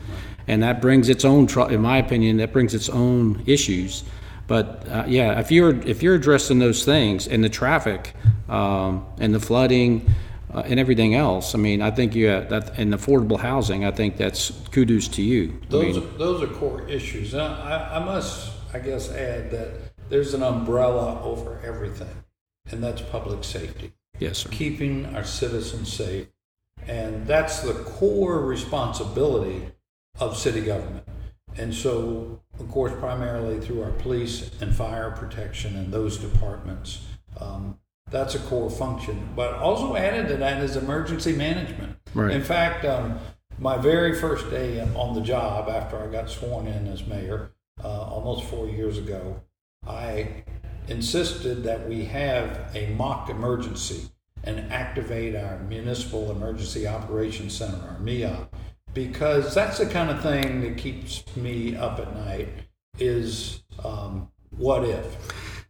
And 0.47 0.61
that 0.63 0.81
brings 0.81 1.07
its 1.07 1.23
own, 1.23 1.47
in 1.71 1.81
my 1.81 1.97
opinion, 1.97 2.37
that 2.37 2.51
brings 2.51 2.73
its 2.73 2.89
own 2.89 3.43
issues. 3.45 4.03
But 4.47 4.85
uh, 4.89 5.05
yeah, 5.07 5.39
if 5.39 5.51
you're 5.51 5.79
if 5.87 6.03
you're 6.03 6.15
addressing 6.15 6.59
those 6.59 6.83
things 6.83 7.27
and 7.27 7.41
the 7.41 7.49
traffic 7.49 8.13
um, 8.49 9.05
and 9.19 9.33
the 9.33 9.39
flooding 9.39 10.13
uh, 10.53 10.63
and 10.65 10.79
everything 10.79 11.15
else. 11.15 11.55
I 11.55 11.57
mean, 11.57 11.81
I 11.81 11.91
think 11.91 12.15
you 12.15 12.27
have 12.27 12.49
that 12.49 12.77
and 12.77 12.93
affordable 12.93 13.39
housing. 13.39 13.85
I 13.85 13.91
think 13.91 14.17
that's 14.17 14.51
kudos 14.71 15.07
to 15.09 15.21
you. 15.21 15.59
I 15.63 15.65
Those, 15.69 15.97
mean, 15.97 16.03
are, 16.03 16.17
those 16.17 16.43
are 16.43 16.47
core 16.47 16.87
issues. 16.87 17.33
And 17.33 17.41
I, 17.41 17.95
I 17.95 18.05
must, 18.05 18.51
I 18.73 18.79
guess, 18.79 19.11
add 19.11 19.51
that 19.51 19.69
there's 20.09 20.33
an 20.33 20.43
umbrella 20.43 21.21
over 21.23 21.59
everything, 21.65 22.23
and 22.69 22.83
that's 22.83 23.01
public 23.01 23.43
safety, 23.43 23.93
yes, 24.19 24.39
sir. 24.39 24.49
keeping 24.49 25.15
our 25.15 25.23
citizens 25.23 25.91
safe. 25.91 26.27
And 26.87 27.25
that's 27.25 27.61
the 27.61 27.73
core 27.73 28.39
responsibility 28.41 29.67
of 30.19 30.37
city 30.37 30.61
government. 30.61 31.07
And 31.55 31.73
so, 31.73 32.41
of 32.59 32.69
course, 32.69 32.91
primarily 32.99 33.59
through 33.59 33.83
our 33.83 33.91
police 33.91 34.51
and 34.59 34.75
fire 34.75 35.11
protection 35.11 35.75
and 35.77 35.93
those 35.93 36.17
departments, 36.17 37.01
um, 37.39 37.79
that's 38.13 38.35
a 38.35 38.39
core 38.39 38.69
function. 38.69 39.27
But 39.35 39.55
also 39.55 39.97
added 39.97 40.29
to 40.29 40.37
that 40.37 40.63
is 40.63 40.77
emergency 40.77 41.35
management. 41.35 41.97
Right. 42.13 42.31
In 42.31 42.43
fact, 42.43 42.85
um, 42.85 43.19
my 43.59 43.77
very 43.77 44.15
first 44.15 44.49
day 44.49 44.79
on 44.79 45.15
the 45.15 45.21
job 45.21 45.67
after 45.67 46.01
I 46.01 46.07
got 46.07 46.29
sworn 46.29 46.67
in 46.67 46.87
as 46.87 47.05
mayor, 47.05 47.51
uh, 47.83 48.03
almost 48.03 48.45
four 48.45 48.67
years 48.67 48.97
ago, 48.97 49.41
I 49.85 50.43
insisted 50.87 51.63
that 51.63 51.89
we 51.89 52.05
have 52.05 52.69
a 52.75 52.93
mock 52.93 53.29
emergency 53.29 54.09
and 54.43 54.71
activate 54.71 55.35
our 55.35 55.59
municipal 55.59 56.31
emergency 56.31 56.87
operations 56.87 57.55
center, 57.55 57.77
our 57.89 57.99
MIA, 57.99 58.49
because 58.93 59.55
that's 59.55 59.77
the 59.77 59.85
kind 59.85 60.09
of 60.09 60.21
thing 60.21 60.61
that 60.61 60.77
keeps 60.77 61.23
me 61.35 61.75
up 61.75 61.99
at 61.99 62.13
night. 62.15 62.49
Is 62.99 63.63
um, 63.83 64.29
what 64.51 64.83
if? 64.83 65.17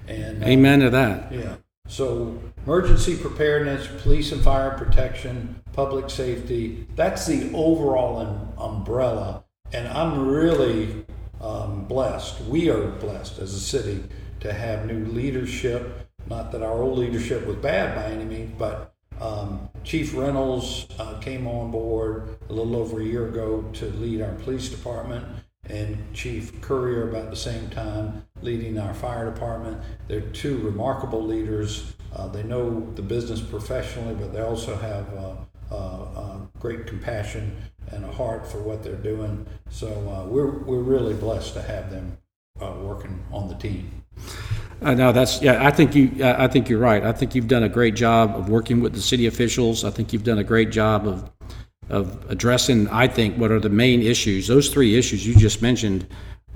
And 0.07 0.43
uh, 0.43 0.47
Amen 0.47 0.79
to 0.81 0.89
that. 0.89 1.31
yeah. 1.31 1.55
So 1.87 2.39
emergency 2.65 3.15
preparedness, 3.17 3.87
police 4.01 4.31
and 4.31 4.41
fire 4.41 4.71
protection, 4.71 5.61
public 5.73 6.09
safety, 6.09 6.87
that's 6.95 7.27
the 7.27 7.53
overall 7.53 8.17
um, 8.19 8.53
umbrella. 8.57 9.43
And 9.73 9.87
I'm 9.89 10.27
really 10.27 11.05
um, 11.41 11.85
blessed. 11.85 12.41
We 12.45 12.69
are 12.69 12.87
blessed 12.87 13.37
as 13.39 13.53
a 13.53 13.59
city 13.59 14.03
to 14.39 14.53
have 14.53 14.87
new 14.87 15.05
leadership. 15.05 16.09
Not 16.27 16.51
that 16.53 16.63
our 16.63 16.81
old 16.81 16.97
leadership 16.97 17.45
was 17.45 17.57
bad 17.57 17.95
by 17.95 18.05
any 18.05 18.25
means, 18.25 18.55
but 18.57 18.95
um, 19.19 19.69
Chief 19.83 20.15
Reynolds 20.15 20.87
uh, 20.97 21.19
came 21.19 21.45
on 21.47 21.69
board 21.69 22.37
a 22.49 22.53
little 22.53 22.75
over 22.75 23.01
a 23.01 23.03
year 23.03 23.27
ago 23.27 23.63
to 23.73 23.85
lead 23.85 24.21
our 24.21 24.33
police 24.35 24.69
department 24.69 25.25
and 25.69 25.97
Chief 26.13 26.61
Curia 26.61 27.05
about 27.05 27.29
the 27.29 27.35
same 27.35 27.69
time 27.69 28.25
leading 28.41 28.77
our 28.77 28.93
fire 28.93 29.25
department. 29.25 29.81
They're 30.07 30.21
two 30.21 30.57
remarkable 30.59 31.23
leaders. 31.23 31.93
Uh, 32.13 32.27
they 32.27 32.43
know 32.43 32.91
the 32.95 33.01
business 33.01 33.41
professionally, 33.41 34.15
but 34.15 34.33
they 34.33 34.41
also 34.41 34.75
have 34.75 35.13
uh, 35.15 35.35
uh, 35.71 35.75
uh, 35.75 36.37
great 36.59 36.85
compassion 36.85 37.55
and 37.91 38.03
a 38.03 38.11
heart 38.11 38.45
for 38.45 38.59
what 38.59 38.83
they're 38.83 38.95
doing. 38.95 39.45
So 39.69 39.87
uh, 39.87 40.27
we're, 40.27 40.59
we're 40.59 40.81
really 40.81 41.13
blessed 41.13 41.53
to 41.55 41.61
have 41.61 41.89
them 41.89 42.17
working 42.59 43.23
on 43.31 43.49
the 43.49 43.55
team. 43.55 44.03
Uh, 44.81 44.93
no, 44.93 45.11
that's 45.11 45.41
yeah. 45.41 45.65
I 45.65 45.71
think 45.71 45.95
you. 45.95 46.11
I 46.21 46.47
think 46.47 46.67
you're 46.67 46.79
right. 46.79 47.03
I 47.03 47.13
think 47.13 47.35
you've 47.35 47.47
done 47.47 47.63
a 47.63 47.69
great 47.69 47.95
job 47.95 48.35
of 48.35 48.49
working 48.49 48.81
with 48.81 48.93
the 48.93 49.01
city 49.01 49.27
officials. 49.27 49.85
I 49.85 49.91
think 49.91 50.11
you've 50.11 50.25
done 50.25 50.39
a 50.39 50.43
great 50.43 50.71
job 50.71 51.07
of 51.07 51.29
of 51.89 52.29
addressing. 52.29 52.87
I 52.89 53.07
think 53.07 53.37
what 53.37 53.51
are 53.51 53.59
the 53.59 53.69
main 53.69 54.01
issues. 54.01 54.47
Those 54.47 54.69
three 54.69 54.97
issues 54.97 55.25
you 55.25 55.35
just 55.35 55.61
mentioned. 55.61 56.07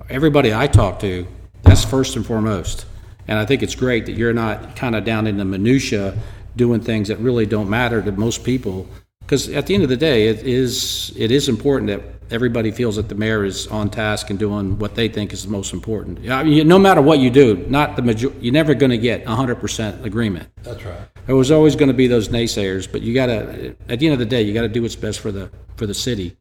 Everybody 0.09 0.53
I 0.53 0.67
talk 0.67 0.99
to, 1.01 1.27
that's 1.63 1.83
first 1.83 2.15
and 2.15 2.25
foremost. 2.25 2.85
And 3.27 3.37
I 3.37 3.45
think 3.45 3.61
it's 3.61 3.75
great 3.75 4.05
that 4.05 4.13
you're 4.13 4.33
not 4.33 4.75
kind 4.75 4.95
of 4.95 5.03
down 5.03 5.27
in 5.27 5.37
the 5.37 5.45
minutia 5.45 6.17
doing 6.55 6.81
things 6.81 7.07
that 7.09 7.17
really 7.19 7.45
don't 7.45 7.69
matter 7.69 8.01
to 8.01 8.11
most 8.11 8.43
people. 8.43 8.87
Because 9.19 9.49
at 9.49 9.67
the 9.67 9.75
end 9.75 9.83
of 9.83 9.89
the 9.89 9.97
day, 9.97 10.27
it 10.27 10.39
is 10.47 11.13
it 11.17 11.31
is 11.31 11.49
important 11.49 11.87
that 11.89 12.01
everybody 12.31 12.71
feels 12.71 12.95
that 12.95 13.09
the 13.09 13.15
mayor 13.15 13.43
is 13.43 13.67
on 13.67 13.89
task 13.89 14.29
and 14.29 14.39
doing 14.39 14.79
what 14.79 14.95
they 14.95 15.07
think 15.07 15.33
is 15.33 15.43
the 15.43 15.49
most 15.49 15.73
important. 15.73 16.29
I 16.29 16.43
mean, 16.43 16.67
no 16.67 16.79
matter 16.79 17.01
what 17.01 17.19
you 17.19 17.29
do, 17.29 17.65
not 17.67 17.95
the 17.95 18.01
major, 18.01 18.31
you're 18.39 18.53
never 18.53 18.73
going 18.73 18.91
to 18.91 18.97
get 18.97 19.25
100% 19.25 20.03
agreement. 20.03 20.49
That's 20.63 20.83
right. 20.83 20.99
There 21.27 21.35
was 21.35 21.51
always 21.51 21.75
going 21.75 21.89
to 21.89 21.93
be 21.93 22.07
those 22.07 22.29
naysayers, 22.29 22.89
but 22.91 23.01
you 23.01 23.13
got 23.13 23.27
to, 23.27 23.75
at 23.89 23.99
the 23.99 24.07
end 24.07 24.13
of 24.13 24.19
the 24.19 24.25
day, 24.25 24.41
you 24.41 24.53
got 24.53 24.61
to 24.61 24.69
do 24.69 24.81
what's 24.81 24.95
best 24.95 25.19
for 25.19 25.31
the 25.31 25.51
for 25.75 25.85
the 25.85 25.93
city. 25.93 26.37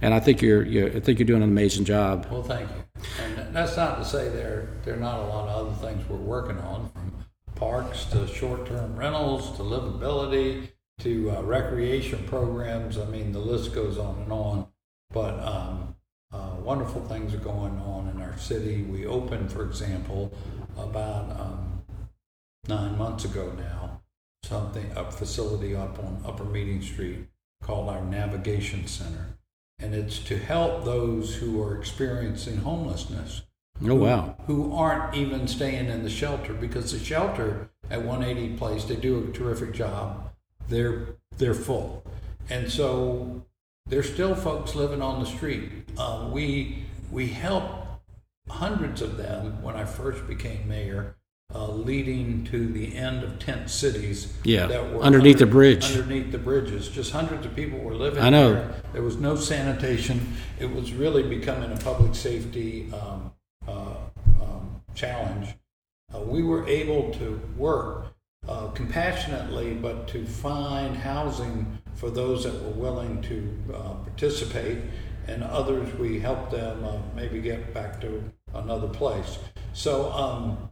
And 0.00 0.14
I 0.14 0.20
think 0.20 0.40
you're, 0.40 0.64
you're 0.64 0.88
I 0.96 1.00
think 1.00 1.18
you're 1.18 1.26
doing 1.26 1.42
an 1.42 1.48
amazing 1.48 1.84
job. 1.84 2.26
Well, 2.30 2.42
thank 2.42 2.68
you. 2.70 3.02
And 3.22 3.54
that's 3.54 3.76
not 3.76 3.98
to 3.98 4.04
say 4.04 4.28
there, 4.28 4.68
there 4.84 4.94
are 4.94 5.00
not 5.00 5.18
a 5.18 5.26
lot 5.26 5.48
of 5.48 5.66
other 5.66 5.86
things 5.86 6.08
we're 6.08 6.16
working 6.16 6.58
on, 6.58 6.88
from 6.90 7.12
parks 7.56 8.04
to 8.06 8.26
short-term 8.26 8.96
rentals 8.96 9.50
to 9.56 9.62
livability 9.62 10.68
to 11.00 11.30
uh, 11.30 11.42
recreation 11.42 12.24
programs. 12.24 12.98
I 12.98 13.04
mean, 13.06 13.32
the 13.32 13.40
list 13.40 13.74
goes 13.74 13.98
on 13.98 14.22
and 14.22 14.32
on. 14.32 14.66
But 15.12 15.40
um, 15.40 15.96
uh, 16.32 16.54
wonderful 16.60 17.04
things 17.08 17.34
are 17.34 17.38
going 17.38 17.76
on 17.78 18.08
in 18.14 18.22
our 18.22 18.38
city. 18.38 18.82
We 18.82 19.06
opened, 19.06 19.50
for 19.50 19.64
example, 19.64 20.32
about 20.78 21.30
um, 21.38 21.82
nine 22.68 22.96
months 22.96 23.24
ago 23.24 23.52
now, 23.56 24.02
something 24.44 24.90
a 24.96 25.10
facility 25.10 25.74
up 25.74 25.98
on 25.98 26.22
Upper 26.24 26.44
Meeting 26.44 26.82
Street 26.82 27.26
called 27.62 27.88
our 27.88 28.02
Navigation 28.02 28.86
Center, 28.86 29.36
and 29.78 29.94
it's 29.94 30.18
to 30.20 30.38
help 30.38 30.84
those 30.84 31.36
who 31.36 31.62
are 31.62 31.76
experiencing 31.76 32.58
homelessness. 32.58 33.42
Oh, 33.82 33.94
wow. 33.94 34.36
Who 34.46 34.74
aren't 34.74 35.14
even 35.14 35.48
staying 35.48 35.88
in 35.88 36.02
the 36.02 36.10
shelter 36.10 36.52
because 36.52 36.92
the 36.92 36.98
shelter 36.98 37.70
at 37.90 38.02
180 38.02 38.56
Place 38.56 38.84
they 38.84 38.96
do 38.96 39.24
a 39.24 39.32
terrific 39.32 39.72
job. 39.72 40.30
They're 40.68 41.16
they're 41.38 41.54
full, 41.54 42.04
and 42.48 42.70
so 42.70 43.46
there's 43.86 44.12
still 44.12 44.34
folks 44.34 44.74
living 44.74 45.02
on 45.02 45.20
the 45.20 45.26
street. 45.26 45.70
Uh, 45.98 46.28
we 46.32 46.84
we 47.10 47.28
helped 47.28 47.86
hundreds 48.48 49.00
of 49.02 49.16
them 49.16 49.62
when 49.62 49.76
I 49.76 49.84
first 49.84 50.26
became 50.26 50.68
mayor, 50.68 51.16
uh, 51.54 51.68
leading 51.68 52.44
to 52.44 52.68
the 52.68 52.96
end 52.96 53.24
of 53.24 53.38
tent 53.38 53.70
cities. 53.70 54.32
Yeah, 54.44 54.66
underneath 55.00 55.38
the 55.38 55.46
bridge. 55.46 55.96
Underneath 55.96 56.30
the 56.30 56.38
bridges, 56.38 56.88
just 56.88 57.12
hundreds 57.12 57.44
of 57.46 57.54
people 57.56 57.78
were 57.80 57.94
living. 57.94 58.22
I 58.22 58.30
know. 58.30 58.54
There. 58.54 58.74
there 58.92 59.02
was 59.02 59.16
no 59.16 59.36
sanitation. 59.36 60.34
It 60.58 60.70
was 60.70 60.92
really 60.92 61.22
becoming 61.22 61.72
a 61.72 61.76
public 61.76 62.14
safety 62.14 62.92
um, 62.92 63.32
uh, 63.66 63.94
um, 64.40 64.82
challenge. 64.94 65.54
Uh, 66.14 66.20
we 66.20 66.42
were 66.42 66.66
able 66.68 67.12
to 67.14 67.40
work 67.56 68.14
uh, 68.48 68.68
compassionately, 68.68 69.74
but 69.74 70.08
to 70.08 70.24
find 70.24 70.96
housing 70.96 71.78
for 71.94 72.10
those 72.10 72.44
that 72.44 72.54
were 72.62 72.70
willing 72.70 73.20
to 73.22 73.74
uh, 73.74 73.94
participate, 73.94 74.78
and 75.26 75.42
others 75.42 75.92
we 75.98 76.18
helped 76.18 76.50
them 76.50 76.84
uh, 76.84 76.98
maybe 77.14 77.40
get 77.40 77.74
back 77.74 78.00
to 78.00 78.24
another 78.54 78.88
place. 78.88 79.38
So 79.72 80.10
um, 80.12 80.70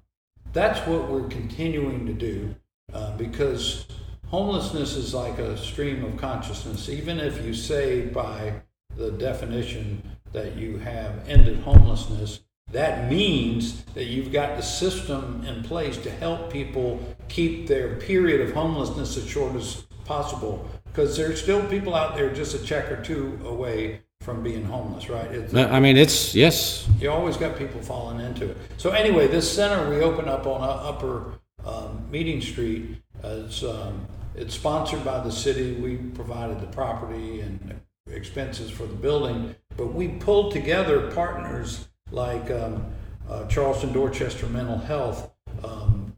that's 0.52 0.87
what 0.87 1.09
we're 1.09 1.28
continuing 1.28 2.07
to 2.07 2.12
do 2.12 2.55
uh, 2.93 3.17
because 3.17 3.87
homelessness 4.28 4.95
is 4.97 5.14
like 5.14 5.38
a 5.38 5.57
stream 5.57 6.05
of 6.05 6.17
consciousness. 6.17 6.88
Even 6.88 7.21
if 7.21 7.45
you 7.45 7.55
say 7.55 8.02
by 8.02 8.55
the 8.97 9.11
definition 9.12 10.02
that 10.33 10.57
you 10.57 10.78
have 10.78 11.28
ended 11.28 11.59
homelessness, 11.61 12.40
that 12.71 13.11
means 13.11 13.83
that 13.95 14.05
you've 14.05 14.33
got 14.33 14.57
the 14.57 14.62
system 14.62 15.43
in 15.47 15.62
place 15.62 15.97
to 15.99 16.11
help 16.11 16.52
people 16.52 17.00
keep 17.28 17.67
their 17.67 17.97
period 17.97 18.40
of 18.43 18.52
homelessness 18.52 19.17
as 19.17 19.26
short 19.26 19.55
as 19.57 19.87
possible. 20.05 20.69
Because 20.85 21.17
there's 21.17 21.40
still 21.40 21.64
people 21.69 21.95
out 21.95 22.14
there 22.14 22.33
just 22.33 22.55
a 22.55 22.62
check 22.62 22.90
or 22.90 23.02
two 23.02 23.38
away 23.45 24.00
from 24.28 24.42
being 24.42 24.62
homeless, 24.62 25.08
right? 25.08 25.30
It's, 25.30 25.54
I 25.54 25.80
mean, 25.80 25.97
it's, 25.97 26.35
yes. 26.35 26.87
You 27.00 27.11
always 27.11 27.38
got 27.38 27.56
people 27.56 27.80
falling 27.80 28.20
into 28.20 28.50
it. 28.50 28.58
So, 28.76 28.90
anyway, 28.90 29.26
this 29.26 29.50
center 29.50 29.88
we 29.88 30.02
opened 30.02 30.28
up 30.28 30.47
on 30.47 30.61
Upper 30.62 31.38
um, 31.64 32.06
Meeting 32.11 32.42
Street. 32.42 32.97
It's, 33.25 33.62
um, 33.62 34.06
it's 34.35 34.54
sponsored 34.54 35.02
by 35.02 35.20
the 35.20 35.32
city. 35.32 35.76
We 35.76 35.97
provided 35.97 36.61
the 36.61 36.66
property 36.66 37.40
and 37.40 37.80
expenses 38.11 38.70
for 38.70 38.82
the 38.82 38.94
building, 38.94 39.54
but 39.78 39.94
we 39.94 40.08
pulled 40.08 40.52
together 40.52 41.11
partners 41.12 41.88
like 42.11 42.50
um, 42.50 42.85
uh, 43.30 43.47
Charleston 43.47 43.94
Dorchester 43.94 44.47
Mental 44.47 44.76
Health 44.76 45.30
um, 45.64 46.14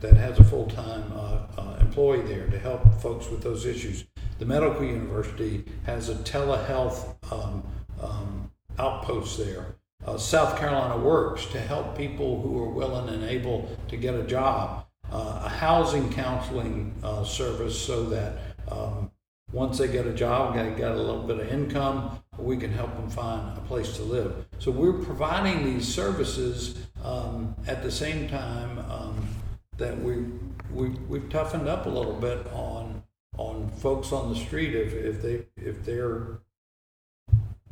that 0.00 0.14
has 0.14 0.38
a 0.38 0.44
full 0.44 0.66
time 0.66 1.12
uh, 1.12 1.60
uh, 1.60 1.76
employee 1.80 2.22
there 2.22 2.46
to 2.46 2.58
help 2.58 2.82
folks 3.02 3.28
with 3.28 3.42
those 3.42 3.66
issues. 3.66 4.06
The 4.40 4.46
Medical 4.46 4.84
University 4.84 5.66
has 5.84 6.08
a 6.08 6.14
telehealth 6.14 7.14
um, 7.30 7.62
um 8.00 8.50
outpost 8.78 9.36
there. 9.36 9.76
Uh, 10.06 10.16
South 10.16 10.58
Carolina 10.58 10.96
Works 10.96 11.44
to 11.48 11.60
help 11.60 11.94
people 11.94 12.40
who 12.40 12.58
are 12.62 12.70
willing 12.70 13.10
and 13.10 13.22
able 13.24 13.68
to 13.88 13.98
get 13.98 14.14
a 14.14 14.22
job. 14.22 14.86
Uh, 15.12 15.42
a 15.44 15.48
housing 15.50 16.10
counseling 16.10 16.94
uh, 17.04 17.22
service 17.22 17.78
so 17.78 18.04
that 18.04 18.38
um, 18.70 19.10
once 19.52 19.76
they 19.76 19.88
get 19.88 20.06
a 20.06 20.14
job, 20.14 20.54
they 20.54 20.70
get 20.70 20.92
a 20.92 20.96
little 20.96 21.24
bit 21.24 21.38
of 21.40 21.48
income, 21.52 22.22
we 22.38 22.56
can 22.56 22.72
help 22.72 22.94
them 22.96 23.10
find 23.10 23.58
a 23.58 23.60
place 23.62 23.94
to 23.96 24.02
live. 24.02 24.46
So 24.58 24.70
we're 24.70 24.94
providing 24.94 25.66
these 25.66 25.86
services 25.86 26.86
um, 27.04 27.54
at 27.66 27.82
the 27.82 27.92
same 27.92 28.26
time 28.26 28.78
um, 28.90 29.28
that 29.76 30.00
we, 30.00 30.24
we 30.72 30.88
we've 31.10 31.28
toughened 31.28 31.68
up 31.68 31.84
a 31.84 31.90
little 31.90 32.14
bit 32.14 32.46
on 32.54 32.99
on 33.40 33.70
folks 33.78 34.12
on 34.12 34.28
the 34.32 34.38
street 34.38 34.74
if, 34.74 34.92
if 34.92 35.22
they 35.22 35.46
if 35.56 35.82
they're 35.84 36.40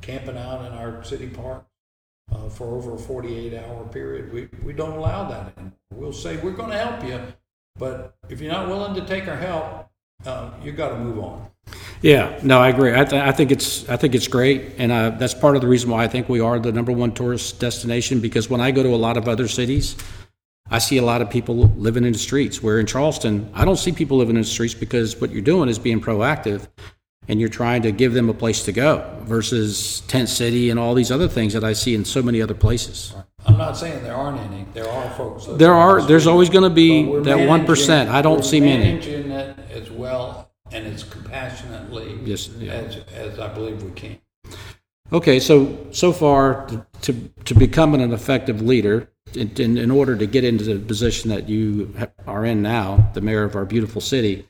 camping 0.01 0.39
out 0.39 0.65
in 0.65 0.73
our 0.73 1.05
city 1.05 1.29
park 1.29 1.67
uh, 2.33 2.49
for 2.49 2.75
over 2.75 2.95
a 2.95 2.99
48 2.99 3.55
hour 3.55 3.85
period. 3.89 4.33
We, 4.33 4.49
we 4.63 4.73
don't 4.73 4.97
allow 4.97 5.29
that 5.29 5.53
anymore. 5.57 5.73
We'll 5.93 6.13
say, 6.13 6.37
we're 6.39 6.53
going 6.53 6.71
to 6.71 6.79
help 6.79 7.05
you, 7.05 7.21
but 7.79 8.17
if 8.29 8.41
you're 8.41 8.53
not 8.53 8.69
willing 8.69 8.95
to 8.95 9.05
take 9.07 9.29
our 9.29 9.37
help, 9.37 9.89
uh, 10.25 10.51
you 10.63 10.73
got 10.73 10.91
to 10.91 10.99
move 10.99 11.19
on. 11.19 11.49
Yeah, 12.01 12.39
no, 12.43 12.61
I 12.61 12.69
agree. 12.69 12.95
I, 12.95 13.05
th- 13.05 13.21
I 13.21 13.33
think 13.33 13.51
it's 13.51 13.89
I 13.89 13.97
think 13.97 14.15
it's 14.15 14.29
great, 14.29 14.75
and 14.79 14.93
uh, 14.93 15.11
that's 15.11 15.35
part 15.35 15.57
of 15.57 15.63
the 15.63 15.69
reason 15.69 15.91
why 15.91 16.05
I 16.05 16.09
think 16.09 16.29
we 16.29 16.39
are 16.41 16.59
the 16.59 16.73
number 16.73 16.93
one 16.93 17.13
tourist 17.13 17.59
destination. 17.59 18.21
Because 18.21 18.49
when 18.49 18.61
I 18.61 18.71
go 18.71 18.83
to 18.85 18.91
a 18.91 18.97
lot 18.97 19.17
of 19.17 19.29
other 19.29 19.49
cities, 19.49 19.97
I 20.71 20.79
see 20.79 20.99
a 20.99 21.03
lot 21.03 21.23
of 21.23 21.31
people 21.31 21.57
living 21.57 22.05
in 22.05 22.13
the 22.13 22.19
streets. 22.19 22.63
Where 22.63 22.79
in 22.79 22.87
Charleston, 22.87 23.51
I 23.55 23.65
don't 23.65 23.77
see 23.77 23.93
people 23.93 24.19
living 24.19 24.37
in 24.37 24.43
the 24.43 24.49
streets 24.49 24.75
because 24.75 25.21
what 25.21 25.31
you're 25.31 25.43
doing 25.43 25.69
is 25.69 25.79
being 25.79 26.01
proactive, 26.01 26.69
and 27.27 27.41
you're 27.41 27.49
trying 27.49 27.83
to 27.83 27.93
give 27.93 28.15
them 28.15 28.29
a 28.29 28.35
place 28.35 28.65
to 28.65 28.73
go. 28.73 29.19
Versus 29.23 30.01
tent 30.09 30.29
city 30.29 30.71
and 30.71 30.79
all 30.79 30.95
these 30.95 31.11
other 31.11 31.29
things 31.29 31.53
that 31.53 31.65
I 31.65 31.73
see 31.73 31.95
in 31.95 32.05
so 32.05 32.23
many 32.23 32.43
other 32.43 32.55
places. 32.55 33.15
I'm 33.47 33.57
not 33.57 33.77
saying 33.77 34.03
there 34.03 34.15
aren't 34.15 34.41
any. 34.41 34.67
There 34.75 34.89
are 34.89 35.11
folks. 35.11 35.47
There 35.47 35.75
are. 35.75 36.03
There's 36.03 36.27
always 36.27 36.51
going 36.51 36.65
to 36.65 36.75
be 36.75 37.05
that 37.23 37.49
one 37.49 37.65
percent. 37.65 38.11
I 38.11 38.23
don't 38.23 38.45
see 38.45 38.61
many. 38.61 38.93
Managing 38.93 39.31
it 39.31 39.59
as 39.71 39.91
well 39.91 40.49
and 40.73 40.87
as 40.87 41.05
compassionately 41.05 42.19
yes, 42.25 42.49
yeah. 42.59 42.73
as, 42.73 42.97
as 43.15 43.39
I 43.39 43.49
believe 43.49 43.83
we 43.83 43.91
can. 43.93 44.19
Okay, 45.11 45.41
so 45.41 45.87
so 45.91 46.12
far 46.12 46.67
to 47.03 47.15
to, 47.45 47.55
become 47.55 47.95
an 47.95 48.12
effective 48.12 48.61
leader, 48.61 49.11
in, 49.35 49.79
in, 49.79 49.91
order 49.91 50.17
to 50.17 50.27
get 50.27 50.45
into 50.45 50.65
the 50.65 50.79
position 50.79 51.31
that 51.31 51.49
you 51.49 51.95
are 52.27 52.45
in 52.45 52.61
now, 52.61 53.11
the 53.15 53.21
mayor 53.21 53.45
of 53.45 53.57
our 53.57 53.65
beautiful 53.65 54.00
city, 54.00 54.47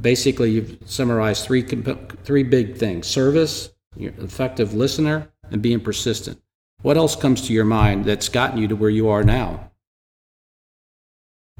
basically 0.00 0.50
you've 0.50 0.78
summarized 0.84 1.44
three 1.44 1.62
three 1.62 2.42
big 2.42 2.76
things: 2.76 3.06
service, 3.06 3.70
effective 3.96 4.74
listener, 4.74 5.30
and 5.50 5.62
being 5.62 5.80
persistent. 5.80 6.40
What 6.82 6.96
else 6.96 7.14
comes 7.14 7.42
to 7.46 7.52
your 7.52 7.64
mind 7.64 8.04
that's 8.04 8.28
gotten 8.28 8.58
you 8.58 8.66
to 8.68 8.76
where 8.76 8.90
you 8.90 9.08
are 9.08 9.22
now? 9.22 9.70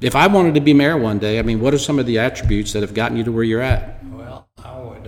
If 0.00 0.16
I 0.16 0.26
wanted 0.26 0.54
to 0.54 0.60
be 0.60 0.72
mayor 0.72 0.96
one 0.96 1.18
day, 1.18 1.38
I 1.38 1.42
mean, 1.42 1.60
what 1.60 1.74
are 1.74 1.78
some 1.78 1.98
of 1.98 2.06
the 2.06 2.18
attributes 2.18 2.72
that 2.72 2.80
have 2.80 2.94
gotten 2.94 3.18
you 3.18 3.24
to 3.24 3.32
where 3.32 3.44
you're 3.44 3.60
at? 3.60 4.02
Well, 4.06 4.48
I 4.64 4.80
would. 4.80 4.99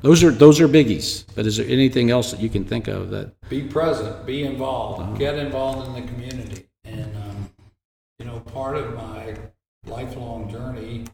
Those 0.00 0.22
are 0.22 0.30
those 0.30 0.60
are 0.60 0.68
biggies. 0.68 1.24
But 1.34 1.46
is 1.46 1.56
there 1.56 1.66
anything 1.66 2.10
else 2.10 2.30
that 2.30 2.40
you 2.40 2.48
can 2.48 2.64
think 2.64 2.88
of 2.88 3.10
that? 3.10 3.32
Be 3.48 3.62
present, 3.62 4.24
be 4.26 4.44
involved, 4.44 5.02
uh-huh. 5.02 5.16
get 5.16 5.38
involved 5.38 5.88
in 5.88 5.94
the 5.94 6.12
community, 6.12 6.68
and 6.84 7.16
um, 7.16 7.50
you 8.18 8.26
know, 8.26 8.40
part 8.40 8.76
of 8.76 8.94
my 8.94 9.36
lifelong 9.86 10.50
journey 10.50 11.04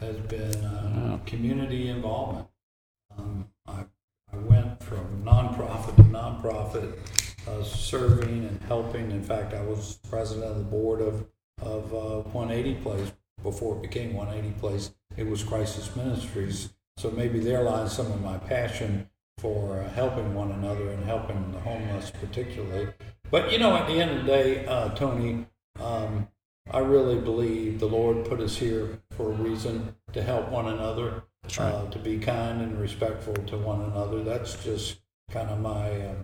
has 0.00 0.16
been 0.16 0.64
uh, 0.64 1.18
community 1.24 1.88
involvement. 1.88 2.48
Um, 3.16 3.48
I, 3.66 3.84
I 4.32 4.36
went 4.36 4.82
from 4.82 5.24
nonprofit 5.24 5.96
to 5.96 6.02
nonprofit, 6.02 6.92
uh, 7.48 7.62
serving 7.62 8.44
and 8.44 8.60
helping. 8.64 9.10
In 9.10 9.22
fact, 9.22 9.54
I 9.54 9.62
was 9.62 9.98
president 10.10 10.44
of 10.44 10.58
the 10.58 10.64
board 10.64 11.00
of 11.00 11.26
of 11.62 11.92
uh, 11.94 12.20
180 12.30 12.74
Place 12.82 13.12
before 13.42 13.76
it 13.76 13.82
became 13.82 14.12
180 14.12 14.58
Place. 14.58 14.90
It 15.16 15.26
was 15.26 15.42
Crisis 15.42 15.94
Ministries. 15.96 16.70
So 16.98 17.10
maybe 17.10 17.40
there 17.40 17.62
lies 17.62 17.92
some 17.92 18.10
of 18.10 18.22
my 18.22 18.38
passion 18.38 19.10
for 19.38 19.80
uh, 19.80 19.90
helping 19.90 20.34
one 20.34 20.50
another 20.50 20.88
and 20.90 21.04
helping 21.04 21.52
the 21.52 21.60
homeless 21.60 22.10
particularly. 22.10 22.88
But 23.30 23.52
you 23.52 23.58
know, 23.58 23.76
at 23.76 23.86
the 23.86 24.00
end 24.00 24.10
of 24.12 24.24
the 24.24 24.32
day, 24.32 24.66
uh, 24.66 24.88
Tony, 24.90 25.46
um, 25.78 26.28
I 26.70 26.78
really 26.78 27.16
believe 27.16 27.78
the 27.78 27.86
Lord 27.86 28.24
put 28.24 28.40
us 28.40 28.56
here 28.56 28.98
for 29.10 29.30
a 29.30 29.34
reason 29.34 29.94
to 30.14 30.22
help 30.22 30.48
one 30.48 30.68
another, 30.68 31.24
right. 31.58 31.72
uh, 31.72 31.90
to 31.90 31.98
be 31.98 32.18
kind 32.18 32.62
and 32.62 32.80
respectful 32.80 33.34
to 33.34 33.58
one 33.58 33.82
another. 33.82 34.24
That's 34.24 34.62
just 34.64 35.00
kind 35.30 35.50
of 35.50 35.60
my 35.60 35.90
uh, 36.00 36.14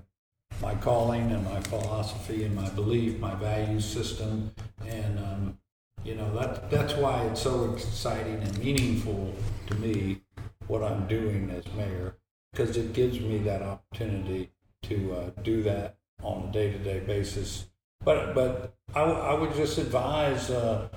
my 0.62 0.74
calling 0.76 1.32
and 1.32 1.44
my 1.44 1.60
philosophy 1.60 2.44
and 2.44 2.54
my 2.54 2.68
belief, 2.70 3.18
my 3.18 3.34
value 3.34 3.80
system, 3.80 4.54
and 4.86 5.18
um, 5.18 5.58
you 6.02 6.14
know 6.14 6.34
that 6.38 6.70
that's 6.70 6.94
why 6.94 7.22
it's 7.24 7.42
so 7.42 7.72
exciting 7.74 8.42
and 8.42 8.58
meaningful 8.58 9.34
to 9.66 9.74
me 9.74 10.22
what 10.68 10.82
I'm 10.82 11.06
doing 11.06 11.50
as 11.50 11.64
mayor 11.74 12.16
because 12.52 12.76
it 12.76 12.92
gives 12.92 13.20
me 13.20 13.38
that 13.38 13.62
opportunity 13.62 14.50
to 14.82 15.14
uh, 15.14 15.30
do 15.42 15.62
that 15.62 15.96
on 16.22 16.48
a 16.48 16.52
day-to-day 16.52 17.00
basis. 17.00 17.66
But 18.04 18.34
but 18.34 18.74
I, 18.94 19.02
I 19.02 19.34
would 19.34 19.54
just 19.54 19.78
advise, 19.78 20.50
uh, 20.50 20.88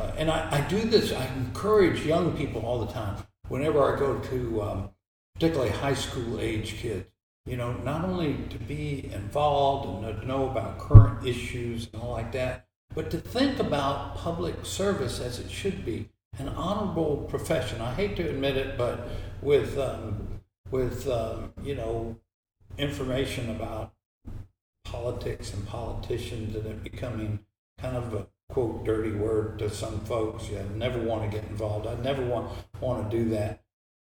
uh, 0.00 0.12
and 0.16 0.30
I, 0.30 0.48
I 0.50 0.60
do 0.62 0.80
this. 0.80 1.12
I 1.12 1.26
encourage 1.36 2.04
young 2.04 2.36
people 2.36 2.62
all 2.62 2.84
the 2.84 2.92
time. 2.92 3.22
Whenever 3.48 3.94
I 3.94 3.98
go 3.98 4.18
to 4.18 4.62
um, 4.62 4.90
particularly 5.34 5.70
high 5.70 5.94
school 5.94 6.40
age 6.40 6.76
kids, 6.78 7.06
you 7.44 7.56
know, 7.56 7.74
not 7.84 8.04
only 8.04 8.38
to 8.48 8.58
be 8.58 9.10
involved 9.12 10.04
and 10.04 10.20
to 10.20 10.26
know 10.26 10.48
about 10.48 10.78
current 10.78 11.26
issues 11.26 11.88
and 11.92 12.02
all 12.02 12.12
like 12.12 12.32
that, 12.32 12.66
but 12.94 13.10
to 13.10 13.18
think 13.18 13.58
about 13.58 14.16
public 14.16 14.64
service 14.64 15.20
as 15.20 15.38
it 15.38 15.50
should 15.50 15.84
be 15.84 16.08
an 16.38 16.48
honorable 16.48 17.26
profession. 17.28 17.80
I 17.80 17.94
hate 17.94 18.16
to 18.16 18.28
admit 18.28 18.56
it, 18.56 18.76
but 18.76 19.08
with 19.42 19.78
um, 19.78 20.40
with 20.70 21.08
um, 21.08 21.52
you 21.62 21.74
know 21.74 22.16
information 22.78 23.50
about 23.50 23.92
politics 24.84 25.52
and 25.54 25.66
politicians 25.66 26.54
and 26.56 26.66
it 26.66 26.82
becoming 26.82 27.40
kind 27.78 27.96
of 27.96 28.14
a 28.14 28.26
quote 28.48 28.84
dirty 28.84 29.12
word 29.12 29.58
to 29.58 29.70
some 29.70 30.00
folks. 30.00 30.48
You 30.48 30.64
never 30.74 31.00
want 31.00 31.30
to 31.30 31.36
get 31.36 31.48
involved. 31.48 31.86
I 31.86 31.94
never 31.96 32.24
want 32.24 32.50
want 32.80 33.10
to 33.10 33.16
do 33.16 33.30
that. 33.30 33.62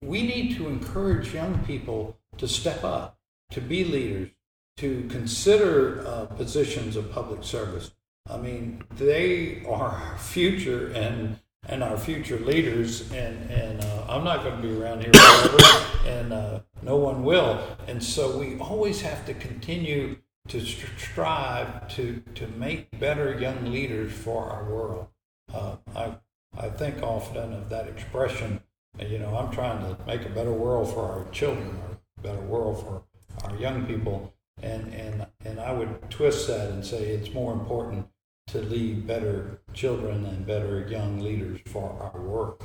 We 0.02 0.23
need 0.23 0.57
to 0.57 0.69
encourage 0.69 1.33
young 1.33 1.59
people 1.64 2.19
to 2.38 2.49
step 2.49 2.83
up, 2.83 3.19
to 3.50 3.61
be 3.61 3.85
leaders, 3.85 4.31
to 4.79 5.07
consider 5.09 6.05
uh, 6.07 6.26
positions 6.26 6.97
of 6.97 7.12
public 7.12 7.45
service. 7.45 7.93
I 8.29 8.37
mean, 8.37 8.85
they 8.97 9.64
are 9.67 9.91
our 9.91 10.19
future 10.19 10.88
and 10.93 11.38
and 11.69 11.83
our 11.83 11.97
future 11.97 12.38
leaders. 12.38 13.11
And 13.12 13.50
and 13.50 13.85
uh, 13.85 14.07
I'm 14.09 14.25
not 14.25 14.42
going 14.42 14.61
to 14.61 14.62
be 14.62 14.75
around 14.75 15.02
here 15.02 15.12
forever, 15.12 15.87
and 16.07 16.33
uh, 16.33 16.61
no 16.83 16.97
one 16.97 17.25
will. 17.25 17.61
And 17.87 18.02
so 18.02 18.38
we 18.38 18.59
always 18.59 19.00
have 19.02 19.25
to 19.26 19.35
continue 19.35 20.16
to 20.49 20.61
strive 20.61 21.88
to 21.97 22.23
to 22.35 22.47
make 22.49 22.99
better 22.99 23.38
young 23.38 23.71
leaders 23.71 24.12
for 24.12 24.50
our 24.50 24.64
world. 24.64 25.07
Uh, 25.52 25.76
I 25.95 26.14
I 26.59 26.69
think 26.69 27.02
often 27.02 27.52
of 27.52 27.69
that 27.71 27.88
expression. 27.88 28.61
You 28.99 29.19
know, 29.19 29.35
I'm 29.37 29.50
trying 29.50 29.81
to 29.81 29.97
make 30.07 30.26
a 30.26 30.28
better 30.28 30.52
world 30.52 30.92
for 30.92 31.11
our 31.11 31.25
children, 31.33 31.78
or 31.88 31.97
a 32.19 32.21
better 32.21 32.42
world 32.42 32.83
for 32.83 33.04
our 33.45 33.57
young 33.57 33.87
people. 33.87 34.35
And, 34.62 34.92
and, 34.95 35.26
and 35.45 35.59
I 35.59 35.73
would 35.73 36.11
twist 36.11 36.47
that 36.49 36.71
and 36.71 36.85
say 36.85 37.04
it's 37.09 37.33
more 37.33 37.52
important 37.52 38.07
to 38.52 38.61
lead 38.61 39.06
better 39.06 39.58
children 39.72 40.26
and 40.26 40.46
better 40.46 40.87
young 40.87 41.20
leaders 41.20 41.58
for 41.66 41.96
our 42.14 42.20
work. 42.20 42.62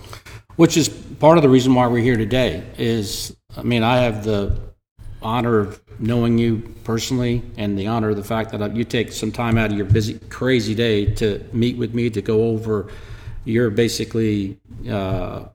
Which 0.58 0.76
is 0.76 0.90
part 0.90 1.38
of 1.38 1.44
the 1.44 1.50
reason 1.50 1.74
why 1.74 1.88
we're 1.88 2.04
here 2.04 2.18
today. 2.18 2.66
Is 2.78 3.36
I 3.56 3.64
mean, 3.64 3.84
I 3.84 3.98
have 3.98 4.26
the 4.26 4.60
honor 5.22 5.60
of 5.60 5.82
knowing 6.00 6.38
you 6.38 6.58
personally, 6.84 7.42
and 7.58 7.80
the 7.80 7.88
honor 7.88 8.10
of 8.10 8.18
the 8.18 8.24
fact 8.24 8.52
that 8.52 8.76
you 8.76 8.84
take 8.84 9.12
some 9.12 9.32
time 9.32 9.58
out 9.58 9.72
of 9.72 9.78
your 9.78 9.86
busy, 9.86 10.20
crazy 10.30 10.76
day 10.76 11.06
to 11.16 11.44
meet 11.54 11.78
with 11.78 11.94
me 11.94 12.10
to 12.10 12.22
go 12.22 12.50
over 12.50 12.92
your 13.46 13.70
basically, 13.70 14.60
uh, 14.90 15.46